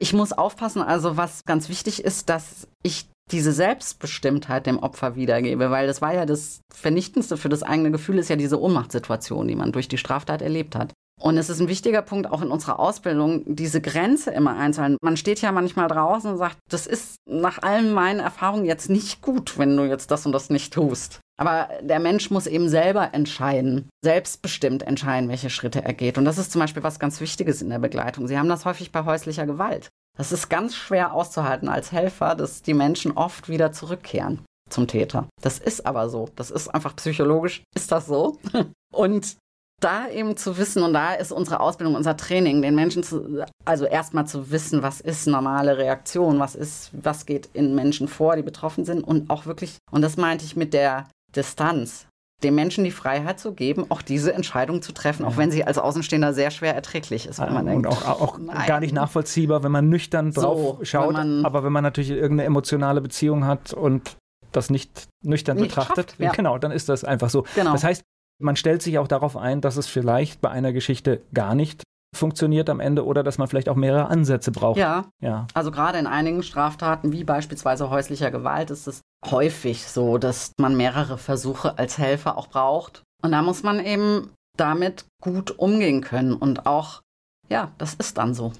[0.00, 5.70] Ich muss aufpassen, also was ganz wichtig ist, dass ich diese Selbstbestimmtheit dem Opfer wiedergebe,
[5.70, 9.56] weil das war ja das Vernichtendste für das eigene Gefühl, ist ja diese Ohnmachtssituation, die
[9.56, 10.92] man durch die Straftat erlebt hat.
[11.18, 14.96] Und es ist ein wichtiger Punkt auch in unserer Ausbildung, diese Grenze immer einzuhalten.
[15.02, 19.20] Man steht ja manchmal draußen und sagt, das ist nach allen meinen Erfahrungen jetzt nicht
[19.20, 21.20] gut, wenn du jetzt das und das nicht tust.
[21.40, 26.18] Aber der Mensch muss eben selber entscheiden, selbstbestimmt entscheiden, welche Schritte er geht.
[26.18, 28.26] Und das ist zum Beispiel was ganz Wichtiges in der Begleitung.
[28.26, 29.88] Sie haben das häufig bei häuslicher Gewalt.
[30.16, 35.28] Das ist ganz schwer auszuhalten als Helfer, dass die Menschen oft wieder zurückkehren zum Täter.
[35.40, 36.28] Das ist aber so.
[36.34, 38.36] Das ist einfach psychologisch, ist das so.
[38.92, 39.36] Und
[39.80, 43.84] da eben zu wissen, und da ist unsere Ausbildung, unser Training, den Menschen zu, also
[43.84, 48.42] erstmal zu wissen, was ist normale Reaktion, was ist, was geht in Menschen vor, die
[48.42, 52.06] betroffen sind und auch wirklich, und das meinte ich mit der Distanz,
[52.42, 55.76] dem Menschen die Freiheit zu geben, auch diese Entscheidung zu treffen, auch wenn sie als
[55.76, 57.86] Außenstehender sehr schwer erträglich ist, wenn man und denkt.
[57.88, 61.82] auch, auch gar nicht nachvollziehbar, wenn man nüchtern drauf so, schaut, man, aber wenn man
[61.82, 64.16] natürlich irgendeine emotionale Beziehung hat und
[64.52, 66.30] das nicht nüchtern nicht betrachtet, schafft, ja.
[66.36, 67.44] genau, dann ist das einfach so.
[67.56, 67.72] Genau.
[67.72, 68.02] Das heißt,
[68.40, 71.82] man stellt sich auch darauf ein, dass es vielleicht bei einer Geschichte gar nicht
[72.16, 74.78] funktioniert am Ende oder dass man vielleicht auch mehrere Ansätze braucht.
[74.78, 75.06] Ja.
[75.20, 75.46] ja.
[75.54, 80.76] Also gerade in einigen Straftaten, wie beispielsweise häuslicher Gewalt, ist es häufig so, dass man
[80.76, 83.02] mehrere Versuche als Helfer auch braucht.
[83.22, 86.32] Und da muss man eben damit gut umgehen können.
[86.32, 87.02] Und auch,
[87.48, 88.52] ja, das ist dann so.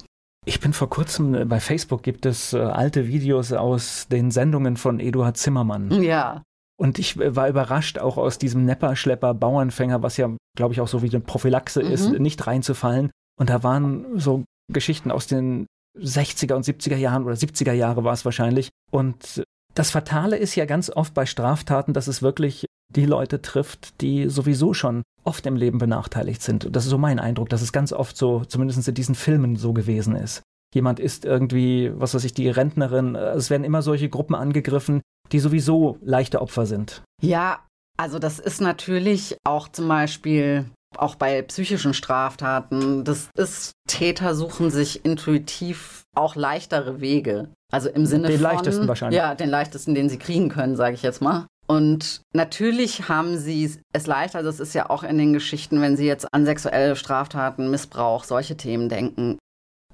[0.44, 4.76] Ich bin vor kurzem, äh, bei Facebook gibt es äh, alte Videos aus den Sendungen
[4.76, 6.02] von Eduard Zimmermann.
[6.02, 6.42] Ja.
[6.80, 11.02] Und ich war überrascht, auch aus diesem Nepperschlepper, Bauernfänger, was ja, glaube ich, auch so
[11.02, 11.90] wie eine Prophylaxe mhm.
[11.90, 13.10] ist, nicht reinzufallen.
[13.38, 15.66] Und da waren so Geschichten aus den
[15.98, 18.68] 60er und 70er Jahren oder 70er Jahre war es wahrscheinlich.
[18.90, 19.42] Und
[19.74, 24.28] das Fatale ist ja ganz oft bei Straftaten, dass es wirklich die Leute trifft, die
[24.28, 26.74] sowieso schon oft im Leben benachteiligt sind.
[26.74, 29.72] Das ist so mein Eindruck, dass es ganz oft so, zumindest in diesen Filmen so
[29.72, 30.42] gewesen ist.
[30.74, 33.14] Jemand ist irgendwie, was weiß ich, die Rentnerin.
[33.14, 35.00] Es werden immer solche Gruppen angegriffen,
[35.32, 37.02] die sowieso leichte Opfer sind.
[37.22, 37.60] Ja,
[37.96, 40.66] also das ist natürlich auch zum Beispiel
[40.96, 43.04] auch bei psychischen Straftaten.
[43.04, 47.48] Das ist, Täter suchen sich intuitiv auch leichtere Wege.
[47.70, 48.48] Also im Sinne den von.
[48.48, 49.18] Den leichtesten wahrscheinlich.
[49.18, 51.46] Ja, den leichtesten, den sie kriegen können, sage ich jetzt mal.
[51.66, 55.98] Und natürlich haben sie es leichter, also es ist ja auch in den Geschichten, wenn
[55.98, 59.38] sie jetzt an sexuelle Straftaten, Missbrauch, solche Themen denken.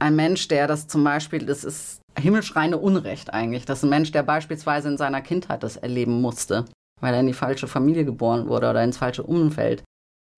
[0.01, 4.23] Ein Mensch, der das zum Beispiel, das ist himmelschreiende Unrecht eigentlich, dass ein Mensch, der
[4.23, 6.65] beispielsweise in seiner Kindheit das erleben musste,
[7.01, 9.83] weil er in die falsche Familie geboren wurde oder ins falsche Umfeld,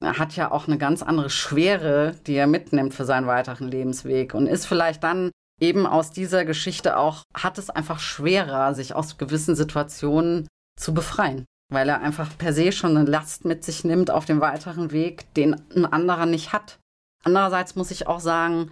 [0.03, 4.35] er hat ja auch eine ganz andere Schwere, die er mitnimmt für seinen weiteren Lebensweg
[4.35, 5.31] und ist vielleicht dann
[5.61, 10.47] eben aus dieser Geschichte auch, hat es einfach schwerer, sich aus gewissen Situationen
[10.79, 14.41] zu befreien, weil er einfach per se schon eine Last mit sich nimmt auf dem
[14.41, 16.79] weiteren Weg, den ein anderer nicht hat.
[17.25, 18.71] Andererseits muss ich auch sagen,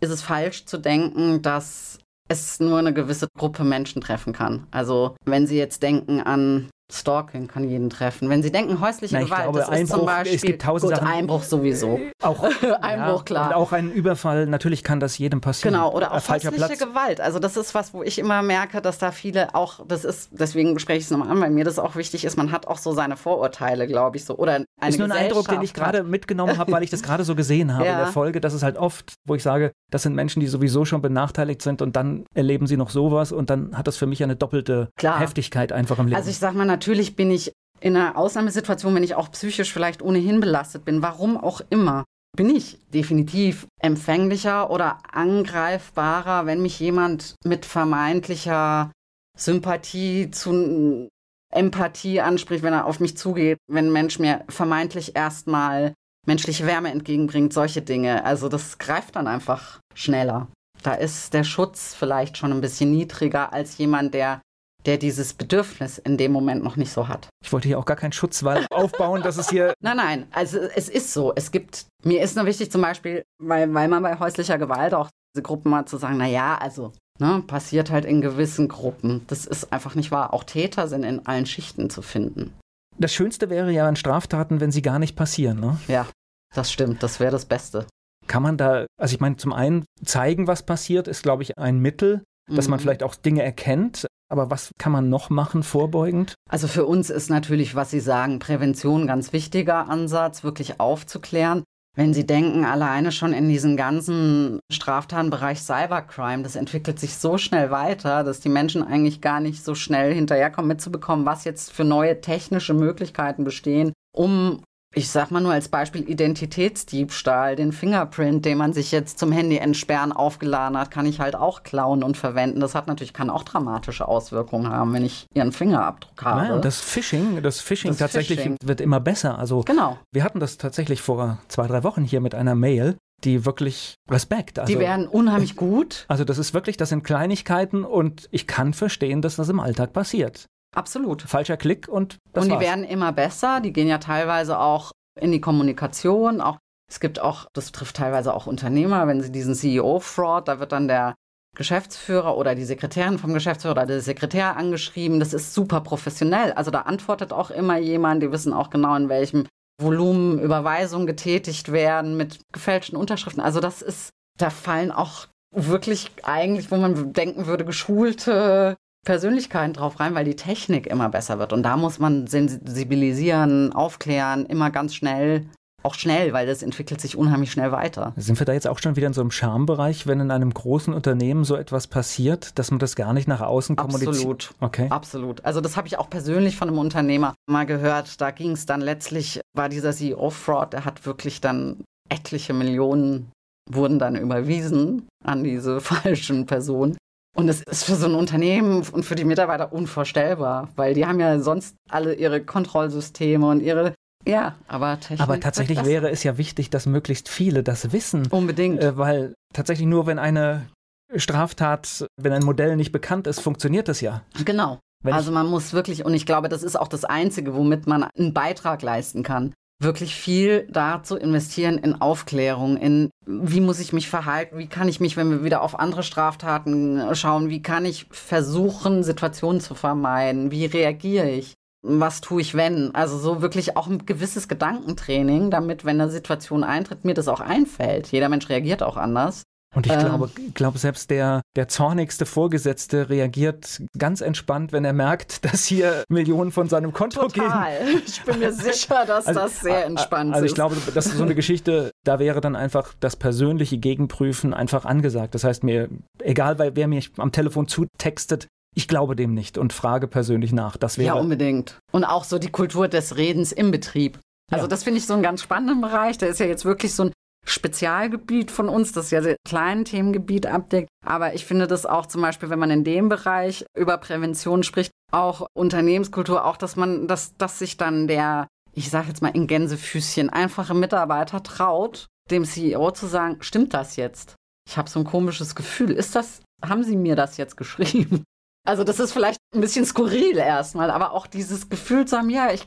[0.00, 4.66] ist es falsch zu denken, dass es nur eine gewisse Gruppe Menschen treffen kann.
[4.70, 8.28] Also wenn Sie jetzt denken an Stalking kann jeden treffen.
[8.30, 10.92] Wenn Sie denken, häusliche Na, Gewalt, glaube, das ist Einbruch, zum Beispiel es gibt tausend
[10.92, 11.12] gut, Sachen.
[11.12, 12.00] Einbruch sowieso.
[12.22, 12.42] Auch
[12.80, 13.48] Einbruch, ja, klar.
[13.48, 15.74] Und auch ein Überfall, natürlich kann das jedem passieren.
[15.74, 16.78] Genau, oder Äh, auch falscher häusliche Platz.
[16.78, 17.20] Gewalt.
[17.20, 20.78] Also das ist was, wo ich immer merke, dass da viele auch, das ist, deswegen
[20.78, 22.92] spreche ich es nochmal an, weil mir das auch wichtig ist, man hat auch so
[22.92, 24.36] seine Vorurteile, glaube ich, so.
[24.36, 27.24] Oder eine ist nur ein Eindruck, den ich gerade mitgenommen habe, weil ich das gerade
[27.24, 27.92] so gesehen habe Ja.
[27.92, 28.40] in der Folge.
[28.40, 31.82] Das ist halt oft, wo ich sage, das sind Menschen, die sowieso schon benachteiligt sind
[31.82, 35.20] und dann erleben sie noch sowas und dann hat das für mich eine doppelte Klar.
[35.20, 36.16] Heftigkeit einfach im Leben.
[36.16, 36.83] Also ich sag mal, natürlich
[37.16, 41.60] bin ich in einer Ausnahmesituation, wenn ich auch psychisch vielleicht ohnehin belastet bin, warum auch
[41.70, 42.04] immer,
[42.36, 48.90] bin ich definitiv empfänglicher oder angreifbarer, wenn mich jemand mit vermeintlicher
[49.36, 51.08] Sympathie zu
[51.52, 55.94] Empathie anspricht, wenn er auf mich zugeht, wenn ein Mensch mir vermeintlich erstmal
[56.26, 58.24] menschliche Wärme entgegenbringt, solche Dinge.
[58.24, 60.48] Also das greift dann einfach schneller.
[60.82, 64.40] Da ist der Schutz vielleicht schon ein bisschen niedriger als jemand, der
[64.86, 67.28] der dieses Bedürfnis in dem Moment noch nicht so hat.
[67.44, 70.88] ich wollte hier auch gar keinen Schutzwall aufbauen, dass es hier Nein, nein, also es
[70.88, 71.32] ist so.
[71.34, 75.08] Es gibt, mir ist nur wichtig zum Beispiel, weil, weil man bei häuslicher Gewalt auch
[75.34, 79.24] diese Gruppen mal zu sagen, na ja, also, ne, passiert halt in gewissen Gruppen.
[79.26, 80.32] Das ist einfach nicht wahr.
[80.34, 82.52] Auch Täter sind in allen Schichten zu finden.
[82.98, 85.58] Das Schönste wäre ja an Straftaten, wenn sie gar nicht passieren.
[85.58, 85.78] Ne?
[85.88, 86.06] Ja,
[86.54, 87.02] das stimmt.
[87.02, 87.86] Das wäre das Beste.
[88.28, 91.78] Kann man da, also ich meine, zum einen zeigen, was passiert, ist, glaube ich, ein
[91.80, 92.82] Mittel, dass man Mhm.
[92.82, 94.06] vielleicht auch Dinge erkennt.
[94.30, 96.34] Aber was kann man noch machen, vorbeugend?
[96.48, 101.62] Also für uns ist natürlich, was Sie sagen, Prävention ein ganz wichtiger Ansatz, wirklich aufzuklären.
[101.96, 107.70] Wenn Sie denken, alleine schon in diesem ganzen Straftatenbereich Cybercrime, das entwickelt sich so schnell
[107.70, 112.20] weiter, dass die Menschen eigentlich gar nicht so schnell hinterherkommen, mitzubekommen, was jetzt für neue
[112.20, 114.64] technische Möglichkeiten bestehen, um,
[114.94, 119.56] ich sag mal nur als Beispiel Identitätsdiebstahl, den Fingerprint, den man sich jetzt zum Handy
[119.56, 122.60] entsperren aufgeladen hat, kann ich halt auch klauen und verwenden.
[122.60, 126.54] Das hat natürlich, kann auch dramatische Auswirkungen haben, wenn ich ihren Fingerabdruck habe.
[126.54, 128.56] Und das Phishing, das Phishing Das tatsächlich Phishing.
[128.62, 129.38] wird immer besser.
[129.38, 129.98] Also genau.
[130.12, 134.58] wir hatten das tatsächlich vor zwei, drei Wochen hier mit einer Mail, die wirklich Respekt.
[134.58, 136.04] Also, Die werden unheimlich gut.
[136.08, 139.92] also das ist wirklich, das sind Kleinigkeiten und ich kann verstehen, dass das im Alltag
[139.92, 140.46] passiert.
[140.74, 141.22] Absolut.
[141.22, 142.64] Falscher Klick und das und die war's.
[142.64, 143.60] werden immer besser.
[143.60, 146.40] Die gehen ja teilweise auch in die Kommunikation.
[146.40, 146.58] Auch
[146.90, 150.88] es gibt auch, das trifft teilweise auch Unternehmer, wenn sie diesen CEO-Fraud, da wird dann
[150.88, 151.14] der
[151.56, 155.20] Geschäftsführer oder die Sekretärin vom Geschäftsführer oder der Sekretär angeschrieben.
[155.20, 156.52] Das ist super professionell.
[156.52, 158.22] Also da antwortet auch immer jemand.
[158.22, 159.46] Die wissen auch genau, in welchem
[159.80, 163.42] Volumen Überweisungen getätigt werden mit gefälschten Unterschriften.
[163.42, 170.00] Also das ist, da fallen auch wirklich eigentlich, wo man denken würde, geschulte Persönlichkeiten drauf
[170.00, 171.52] rein, weil die Technik immer besser wird.
[171.52, 175.46] Und da muss man sensibilisieren, aufklären, immer ganz schnell.
[175.82, 178.14] Auch schnell, weil das entwickelt sich unheimlich schnell weiter.
[178.16, 180.94] Sind wir da jetzt auch schon wieder in so einem Schambereich, wenn in einem großen
[180.94, 184.08] Unternehmen so etwas passiert, dass man das gar nicht nach außen kommuniziert?
[184.08, 184.54] Absolut.
[184.60, 184.86] Okay.
[184.88, 185.44] Absolut.
[185.44, 188.18] Also das habe ich auch persönlich von einem Unternehmer mal gehört.
[188.22, 193.30] Da ging es dann letztlich, war dieser CEO-Fraud, der hat wirklich dann etliche Millionen
[193.70, 196.96] wurden dann überwiesen an diese falschen Personen.
[197.34, 201.18] Und es ist für so ein Unternehmen und für die Mitarbeiter unvorstellbar, weil die haben
[201.18, 203.94] ja sonst alle ihre Kontrollsysteme und ihre,
[204.26, 204.98] ja, aber.
[205.18, 208.80] Aber tatsächlich wäre es ja wichtig, dass möglichst viele das wissen, Unbedingt.
[208.80, 210.68] äh, weil tatsächlich nur wenn eine
[211.14, 214.22] Straftat, wenn ein Modell nicht bekannt ist, funktioniert das ja.
[214.44, 214.78] Genau.
[215.02, 218.04] Wenn also man muss wirklich, und ich glaube, das ist auch das Einzige, womit man
[218.16, 224.08] einen Beitrag leisten kann, wirklich viel dazu investieren in Aufklärung, in wie muss ich mich
[224.08, 228.06] verhalten, wie kann ich mich, wenn wir wieder auf andere Straftaten schauen, wie kann ich
[228.10, 232.94] versuchen, Situationen zu vermeiden, wie reagiere ich, was tue ich, wenn.
[232.94, 237.40] Also so wirklich auch ein gewisses Gedankentraining, damit, wenn eine Situation eintritt, mir das auch
[237.40, 238.08] einfällt.
[238.08, 239.42] Jeder Mensch reagiert auch anders.
[239.74, 239.98] Und ich Ähm.
[240.00, 246.04] glaube, glaube, selbst der, der zornigste Vorgesetzte reagiert ganz entspannt, wenn er merkt, dass hier
[246.08, 247.42] Millionen von seinem Konto gehen.
[247.44, 247.72] Total.
[248.06, 250.54] Ich bin mir sicher, dass Also- das sehr entspannt Also ich ist.
[250.54, 255.34] glaube, das ist so eine Geschichte, da wäre dann einfach das persönliche Gegenprüfen einfach angesagt.
[255.34, 255.88] Das heißt mir,
[256.22, 258.46] egal wer mich am Telefon zutextet,
[258.76, 260.76] ich glaube dem nicht und frage persönlich nach.
[260.76, 261.78] Das Ja, wäre unbedingt.
[261.92, 264.18] Und auch so die Kultur des Redens im Betrieb.
[264.52, 264.68] Also Ja.
[264.68, 266.18] das finde ich so einen ganz spannenden Bereich.
[266.18, 267.12] Der ist ja jetzt wirklich so ein
[267.44, 270.88] Spezialgebiet von uns, das ja sehr kleinen Themengebiet abdeckt.
[271.04, 274.90] Aber ich finde das auch zum Beispiel, wenn man in dem Bereich über Prävention spricht,
[275.12, 279.46] auch Unternehmenskultur, auch dass man, dass, dass sich dann der, ich sage jetzt mal in
[279.46, 284.34] Gänsefüßchen, einfache Mitarbeiter traut, dem CEO zu sagen, stimmt das jetzt?
[284.68, 285.90] Ich habe so ein komisches Gefühl.
[285.90, 288.24] Ist das, haben Sie mir das jetzt geschrieben?
[288.66, 292.50] Also das ist vielleicht ein bisschen skurril erstmal, aber auch dieses Gefühl zu haben, ja,
[292.50, 292.66] ich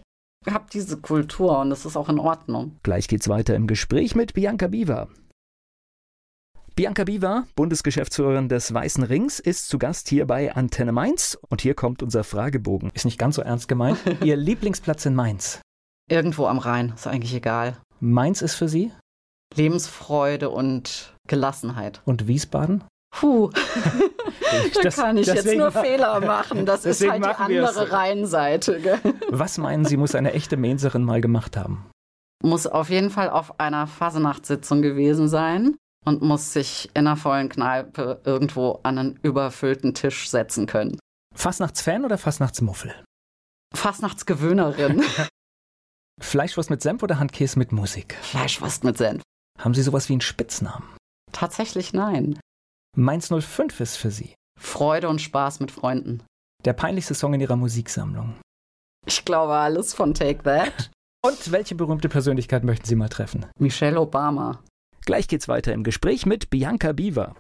[0.54, 2.78] habe diese Kultur und das ist auch in Ordnung.
[2.84, 5.08] Gleich geht's weiter im Gespräch mit Bianca Biva.
[6.76, 11.36] Bianca Biva, Bundesgeschäftsführerin des Weißen Rings, ist zu Gast hier bei Antenne Mainz.
[11.50, 12.91] Und hier kommt unser Fragebogen.
[12.93, 13.98] Ist nicht ganz so ernst gemeint.
[14.24, 15.60] Ihr Lieblingsplatz in Mainz?
[16.08, 17.78] Irgendwo am Rhein, ist eigentlich egal.
[18.00, 18.91] Mainz ist für Sie?
[19.56, 22.02] Lebensfreude und Gelassenheit.
[22.06, 22.84] Und Wiesbaden?
[23.12, 23.49] Puh,
[24.84, 26.66] da kann ich jetzt nur Fehler machen.
[26.66, 28.80] Das ist halt die andere Rheinseite.
[28.80, 28.99] Gell?
[29.30, 31.89] Was meinen Sie, muss eine echte Mainzerin mal gemacht haben?
[32.43, 37.49] Muss auf jeden Fall auf einer Fasenachtssitzung gewesen sein und muss sich in einer vollen
[37.49, 40.99] Kneipe irgendwo an einen überfüllten Tisch setzen können.
[41.36, 42.93] Fastnachtsfan oder Fastnachtsmuffel?
[43.76, 45.03] Fastnachtsgewöhnerin.
[46.22, 48.16] Fleischwurst mit Senf oder Handkäse mit Musik?
[48.22, 49.22] Fleischwurst mit Senf.
[49.60, 50.88] Haben Sie sowas wie einen Spitznamen?
[51.32, 52.39] Tatsächlich nein.
[53.00, 54.34] Mainz 05 ist für Sie.
[54.60, 56.24] Freude und Spaß mit Freunden.
[56.66, 58.34] Der peinlichste Song in Ihrer Musiksammlung.
[59.06, 60.89] Ich glaube alles von Take That.
[61.26, 63.45] Und welche berühmte Persönlichkeit möchten Sie mal treffen?
[63.60, 64.64] Michelle Obama.
[65.06, 67.36] Gleich geht's weiter im Gespräch mit Bianca Biewer.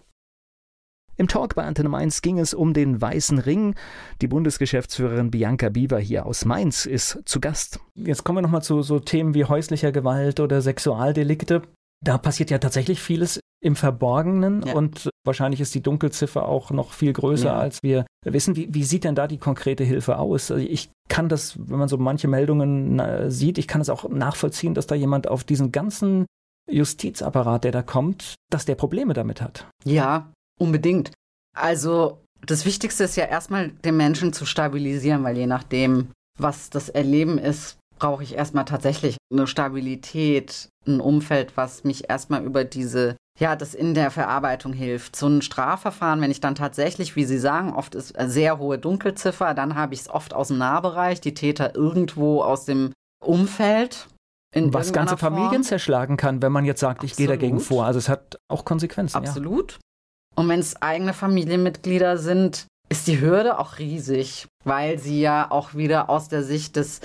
[1.15, 3.75] Im Talk bei Antenne Mainz ging es um den Weißen Ring.
[4.21, 7.79] Die Bundesgeschäftsführerin Bianca Biewer hier aus Mainz ist zu Gast.
[7.95, 11.63] Jetzt kommen wir nochmal zu so Themen wie häuslicher Gewalt oder Sexualdelikte.
[12.03, 14.73] Da passiert ja tatsächlich vieles im Verborgenen ja.
[14.73, 17.57] und wahrscheinlich ist die Dunkelziffer auch noch viel größer, ja.
[17.57, 18.55] als wir wissen.
[18.55, 20.51] Wie, wie, sieht denn da die konkrete Hilfe aus?
[20.51, 24.73] Also ich kann das, wenn man so manche Meldungen sieht, ich kann es auch nachvollziehen,
[24.73, 26.25] dass da jemand auf diesen ganzen
[26.69, 29.67] Justizapparat, der da kommt, dass der Probleme damit hat.
[29.83, 31.11] Ja, unbedingt.
[31.55, 36.89] Also das Wichtigste ist ja erstmal, den Menschen zu stabilisieren, weil je nachdem, was das
[36.89, 43.15] Erleben ist, brauche ich erstmal tatsächlich eine Stabilität, ein Umfeld, was mich erstmal über diese,
[43.39, 45.15] ja, das in der Verarbeitung hilft.
[45.15, 48.79] So ein Strafverfahren, wenn ich dann tatsächlich, wie Sie sagen, oft ist eine sehr hohe
[48.79, 54.07] Dunkelziffer, dann habe ich es oft aus dem Nahbereich, die Täter irgendwo aus dem Umfeld.
[54.53, 55.35] was ganze Form.
[55.35, 57.11] Familien zerschlagen kann, wenn man jetzt sagt, Absolut.
[57.11, 57.85] ich gehe dagegen vor.
[57.85, 59.17] Also es hat auch Konsequenzen.
[59.17, 59.73] Absolut.
[59.73, 59.79] Ja.
[60.35, 65.73] Und wenn es eigene Familienmitglieder sind, ist die Hürde auch riesig, weil sie ja auch
[65.73, 67.01] wieder aus der Sicht des,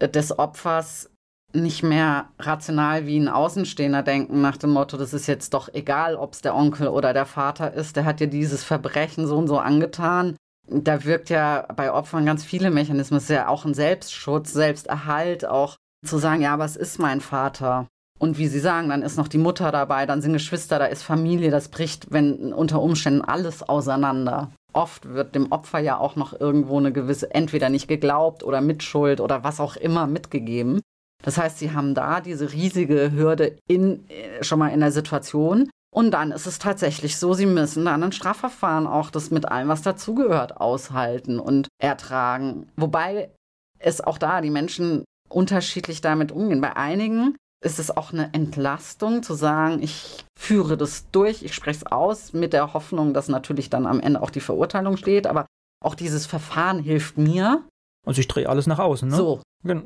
[0.00, 1.10] des Opfers
[1.54, 6.16] nicht mehr rational wie ein Außenstehender denken, nach dem Motto, das ist jetzt doch egal,
[6.16, 9.48] ob es der Onkel oder der Vater ist, der hat dir dieses Verbrechen so und
[9.48, 10.36] so angetan.
[10.68, 13.18] Da wirkt ja bei Opfern ganz viele Mechanismen.
[13.18, 17.86] Es ist ja auch ein Selbstschutz, Selbsterhalt, auch zu sagen, ja, was ist mein Vater?
[18.18, 21.02] Und wie Sie sagen, dann ist noch die Mutter dabei, dann sind Geschwister, da ist
[21.02, 24.52] Familie, das bricht, wenn unter Umständen alles auseinander.
[24.72, 29.20] Oft wird dem Opfer ja auch noch irgendwo eine gewisse, entweder nicht geglaubt oder Mitschuld
[29.20, 30.80] oder was auch immer mitgegeben.
[31.24, 35.70] Das heißt, sie haben da diese riesige Hürde in, äh, schon mal in der Situation.
[35.92, 39.68] Und dann ist es tatsächlich so, sie müssen dann ein Strafverfahren auch das mit allem,
[39.68, 42.66] was dazugehört, aushalten und ertragen.
[42.76, 43.30] Wobei
[43.78, 46.60] es auch da die Menschen unterschiedlich damit umgehen.
[46.60, 51.78] Bei einigen ist es auch eine Entlastung zu sagen, ich führe das durch, ich spreche
[51.78, 55.26] es aus, mit der Hoffnung, dass natürlich dann am Ende auch die Verurteilung steht.
[55.26, 55.46] Aber
[55.82, 57.62] auch dieses Verfahren hilft mir.
[58.04, 59.16] Also ich drehe alles nach außen, ne?
[59.16, 59.40] So.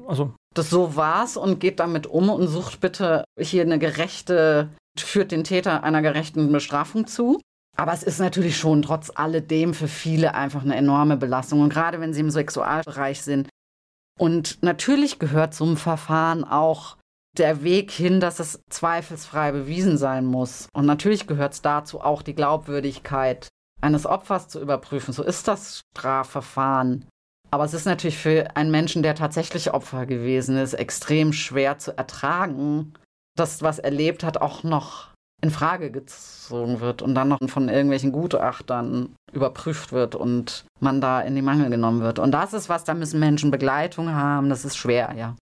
[0.08, 5.30] Also das so war's und geht damit um und sucht bitte hier eine gerechte, führt
[5.30, 7.40] den Täter einer gerechten Bestrafung zu.
[7.76, 11.60] Aber es ist natürlich schon trotz alledem für viele einfach eine enorme Belastung.
[11.60, 13.48] Und gerade wenn sie im Sexualbereich sind.
[14.18, 16.96] Und natürlich gehört zum Verfahren auch
[17.36, 20.68] der Weg hin, dass es zweifelsfrei bewiesen sein muss.
[20.72, 23.46] Und natürlich gehört es dazu auch die Glaubwürdigkeit
[23.80, 25.14] eines Opfers zu überprüfen.
[25.14, 27.06] So ist das Strafverfahren.
[27.50, 31.96] Aber es ist natürlich für einen Menschen, der tatsächlich Opfer gewesen ist, extrem schwer zu
[31.96, 32.94] ertragen,
[33.36, 35.08] dass was erlebt hat, auch noch
[35.40, 41.20] in Frage gezogen wird und dann noch von irgendwelchen Gutachtern überprüft wird und man da
[41.20, 42.18] in die Mangel genommen wird.
[42.18, 45.36] Und das ist was, da müssen Menschen Begleitung haben, das ist schwer, ja.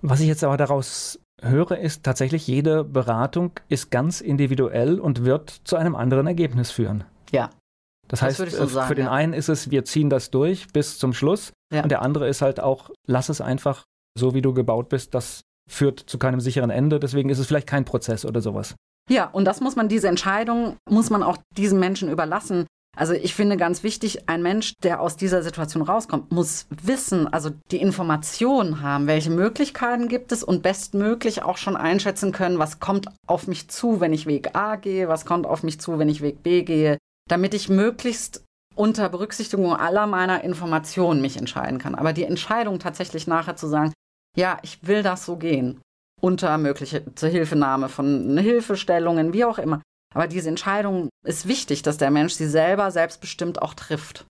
[0.00, 5.50] Was ich jetzt aber daraus höre, ist tatsächlich, jede Beratung ist ganz individuell und wird
[5.64, 7.04] zu einem anderen Ergebnis führen.
[7.30, 7.50] Ja.
[8.08, 9.12] Das, das heißt, so sagen, für den ja.
[9.12, 11.52] einen ist es, wir ziehen das durch bis zum Schluss.
[11.72, 11.82] Ja.
[11.82, 13.84] Und der andere ist halt auch, lass es einfach
[14.18, 15.14] so, wie du gebaut bist.
[15.14, 17.00] Das führt zu keinem sicheren Ende.
[17.00, 18.74] Deswegen ist es vielleicht kein Prozess oder sowas.
[19.10, 22.66] Ja, und das muss man, diese Entscheidung muss man auch diesen Menschen überlassen.
[22.96, 27.50] Also ich finde ganz wichtig, ein Mensch, der aus dieser Situation rauskommt, muss wissen, also
[27.70, 33.08] die Informationen haben, welche Möglichkeiten gibt es und bestmöglich auch schon einschätzen können, was kommt
[33.26, 36.22] auf mich zu, wenn ich Weg A gehe, was kommt auf mich zu, wenn ich
[36.22, 36.98] Weg B gehe,
[37.28, 38.44] damit ich möglichst
[38.74, 41.94] unter Berücksichtigung aller meiner Informationen mich entscheiden kann.
[41.94, 43.92] Aber die Entscheidung tatsächlich nachher zu sagen,
[44.36, 45.80] ja, ich will das so gehen,
[46.20, 49.80] unter mögliche Zuhilfenahme von Hilfestellungen, wie auch immer.
[50.14, 54.26] Aber diese Entscheidung ist wichtig, dass der Mensch sie selber selbstbestimmt auch trifft.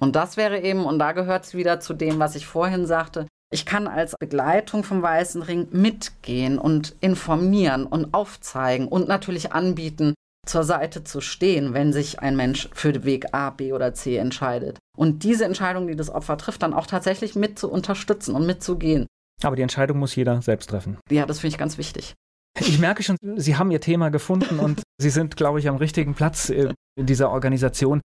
[0.00, 3.26] Und das wäre eben, und da gehört es wieder zu dem, was ich vorhin sagte,
[3.52, 10.14] ich kann als Begleitung vom Weißen Ring mitgehen und informieren und aufzeigen und natürlich anbieten,
[10.46, 14.16] zur Seite zu stehen, wenn sich ein Mensch für den Weg A, B oder C
[14.16, 14.78] entscheidet.
[14.96, 19.06] Und diese Entscheidung, die das Opfer trifft, dann auch tatsächlich mit zu unterstützen und mitzugehen.
[19.42, 20.98] Aber die Entscheidung muss jeder selbst treffen.
[21.10, 22.14] Ja, das finde ich ganz wichtig.
[22.60, 26.14] Ich merke schon, Sie haben Ihr Thema gefunden und Sie sind, glaube ich, am richtigen
[26.14, 28.00] Platz in dieser Organisation.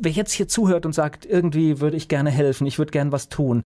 [0.00, 3.28] Wer jetzt hier zuhört und sagt, irgendwie würde ich gerne helfen, ich würde gerne was
[3.28, 3.62] tun.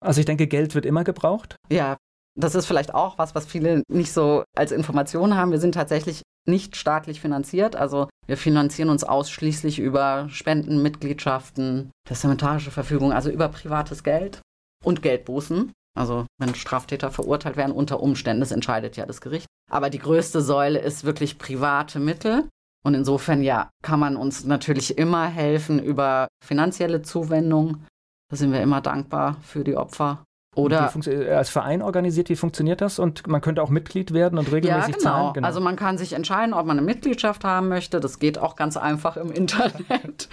[0.00, 1.56] Also ich denke, Geld wird immer gebraucht.
[1.70, 1.96] Ja,
[2.36, 5.52] das ist vielleicht auch was, was viele nicht so als Information haben.
[5.52, 7.76] Wir sind tatsächlich nicht staatlich finanziert.
[7.76, 14.40] Also wir finanzieren uns ausschließlich über Spenden, Mitgliedschaften, testamentarische Verfügung, also über privates Geld
[14.84, 15.72] und Geldbußen.
[15.96, 19.46] Also wenn Straftäter verurteilt werden, unter Umständen, das entscheidet ja das Gericht.
[19.70, 22.48] Aber die größte Säule ist wirklich private Mittel.
[22.84, 27.84] Und insofern, ja, kann man uns natürlich immer helfen über finanzielle Zuwendung.
[28.30, 30.24] Da sind wir immer dankbar für die Opfer.
[30.56, 30.92] Oder
[31.36, 32.98] als Verein organisiert, wie funktioniert das?
[32.98, 35.10] Und man könnte auch Mitglied werden und regelmäßig ja, genau.
[35.10, 35.32] zahlen?
[35.34, 35.46] Genau.
[35.46, 38.00] Also man kann sich entscheiden, ob man eine Mitgliedschaft haben möchte.
[38.00, 40.28] Das geht auch ganz einfach im Internet.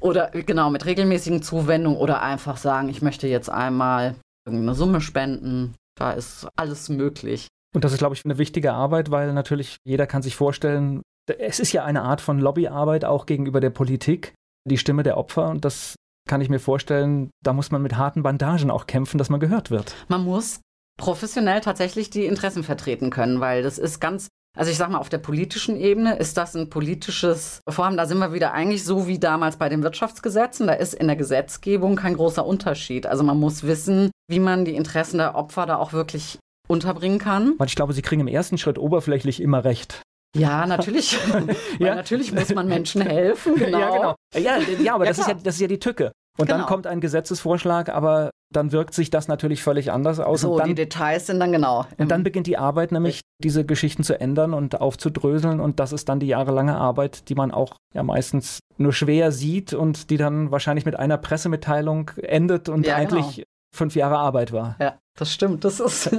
[0.00, 5.74] oder genau mit regelmäßigen Zuwendungen oder einfach sagen, ich möchte jetzt einmal irgendeine Summe spenden.
[5.98, 7.48] Da ist alles möglich.
[7.74, 11.02] Und das ist, glaube ich, eine wichtige Arbeit, weil natürlich jeder kann sich vorstellen,
[11.38, 14.34] es ist ja eine Art von Lobbyarbeit auch gegenüber der Politik,
[14.68, 15.48] die Stimme der Opfer.
[15.48, 15.96] Und das
[16.28, 19.70] kann ich mir vorstellen, da muss man mit harten Bandagen auch kämpfen, dass man gehört
[19.70, 19.94] wird.
[20.08, 20.60] Man muss
[20.98, 25.08] professionell tatsächlich die Interessen vertreten können, weil das ist ganz also ich sag mal, auf
[25.08, 27.96] der politischen Ebene ist das ein politisches Vorhaben.
[27.96, 30.68] Da sind wir wieder eigentlich so wie damals bei den Wirtschaftsgesetzen.
[30.68, 33.06] Da ist in der Gesetzgebung kein großer Unterschied.
[33.06, 37.54] Also man muss wissen, wie man die Interessen der Opfer da auch wirklich unterbringen kann.
[37.58, 40.02] Weil ich glaube, Sie kriegen im ersten Schritt oberflächlich immer recht.
[40.34, 41.18] Ja, natürlich.
[41.78, 41.94] ja.
[41.94, 43.54] natürlich muss man Menschen helfen.
[43.64, 43.78] Genau.
[43.78, 44.14] Ja, genau.
[44.34, 46.12] Ja, ja aber ja, das, ist ja, das ist ja die Tücke.
[46.36, 46.58] Und genau.
[46.58, 50.40] dann kommt ein Gesetzesvorschlag, aber dann wirkt sich das natürlich völlig anders aus.
[50.40, 51.86] So, und dann, die Details sind dann genau.
[51.96, 55.60] Und dann beginnt die Arbeit nämlich, diese Geschichten zu ändern und aufzudröseln.
[55.60, 59.72] Und das ist dann die jahrelange Arbeit, die man auch ja meistens nur schwer sieht
[59.72, 63.46] und die dann wahrscheinlich mit einer Pressemitteilung endet und ja, eigentlich genau.
[63.74, 64.76] fünf Jahre Arbeit war.
[64.80, 65.64] Ja, das stimmt.
[65.64, 66.10] Das ist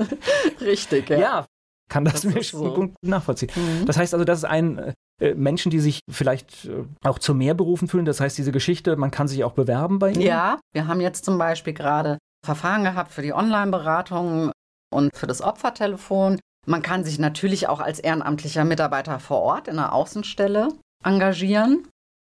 [0.62, 1.10] richtig.
[1.10, 1.20] Ja.
[1.20, 1.46] ja,
[1.90, 2.74] kann das, das mir schon so.
[2.74, 3.52] gut nachvollziehen.
[3.56, 3.86] Mhm.
[3.86, 7.54] Das heißt also, das ist ein äh, Menschen, die sich vielleicht äh, auch zu mehr
[7.54, 8.06] berufen fühlen.
[8.06, 10.22] Das heißt, diese Geschichte, man kann sich auch bewerben bei Ihnen?
[10.22, 14.52] Ja, wir haben jetzt zum Beispiel gerade Verfahren gehabt für die Online-Beratung
[14.94, 16.40] und für das Opfertelefon.
[16.68, 20.70] Man kann sich natürlich auch als ehrenamtlicher Mitarbeiter vor Ort in der Außenstelle
[21.04, 21.88] engagieren.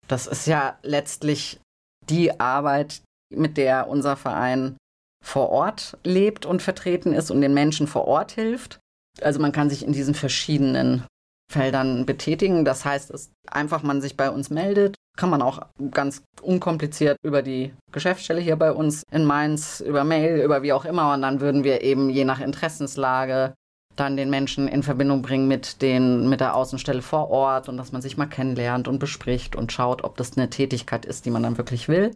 [0.09, 1.61] Das ist ja letztlich
[2.09, 3.03] die Arbeit,
[3.35, 4.77] mit der unser Verein
[5.25, 8.79] vor Ort lebt und vertreten ist und den Menschen vor Ort hilft.
[9.23, 11.05] Also man kann sich in diesen verschiedenen
[11.51, 12.65] Feldern betätigen.
[12.65, 15.61] Das heißt, es einfach man sich bei uns meldet, kann man auch
[15.91, 20.85] ganz unkompliziert über die Geschäftsstelle hier bei uns in Mainz, über Mail, über wie auch
[20.85, 21.15] immer.
[21.15, 23.55] Und dann würden wir eben je nach Interessenslage
[23.95, 27.93] dann den Menschen in Verbindung bringen mit, den, mit der Außenstelle vor Ort und dass
[27.93, 31.43] man sich mal kennenlernt und bespricht und schaut, ob das eine Tätigkeit ist, die man
[31.43, 32.13] dann wirklich will.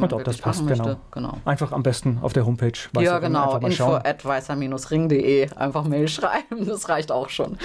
[0.00, 0.96] Und ob das passt, genau.
[1.10, 1.38] genau.
[1.44, 2.72] Einfach am besten auf der Homepage.
[2.98, 3.58] Ja, genau.
[3.58, 5.50] Info at weißer-ring.de.
[5.54, 7.58] Einfach Mail schreiben, das reicht auch schon.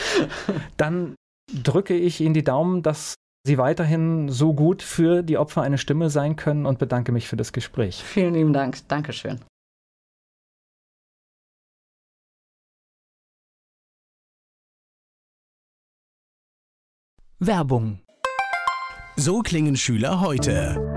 [0.75, 1.15] Dann
[1.53, 3.15] drücke ich Ihnen die Daumen, dass
[3.45, 7.37] Sie weiterhin so gut für die Opfer eine Stimme sein können und bedanke mich für
[7.37, 8.03] das Gespräch.
[8.03, 8.85] Vielen lieben Dank.
[8.89, 9.39] Dankeschön.
[17.39, 18.01] Werbung.
[19.15, 20.96] So klingen Schüler heute.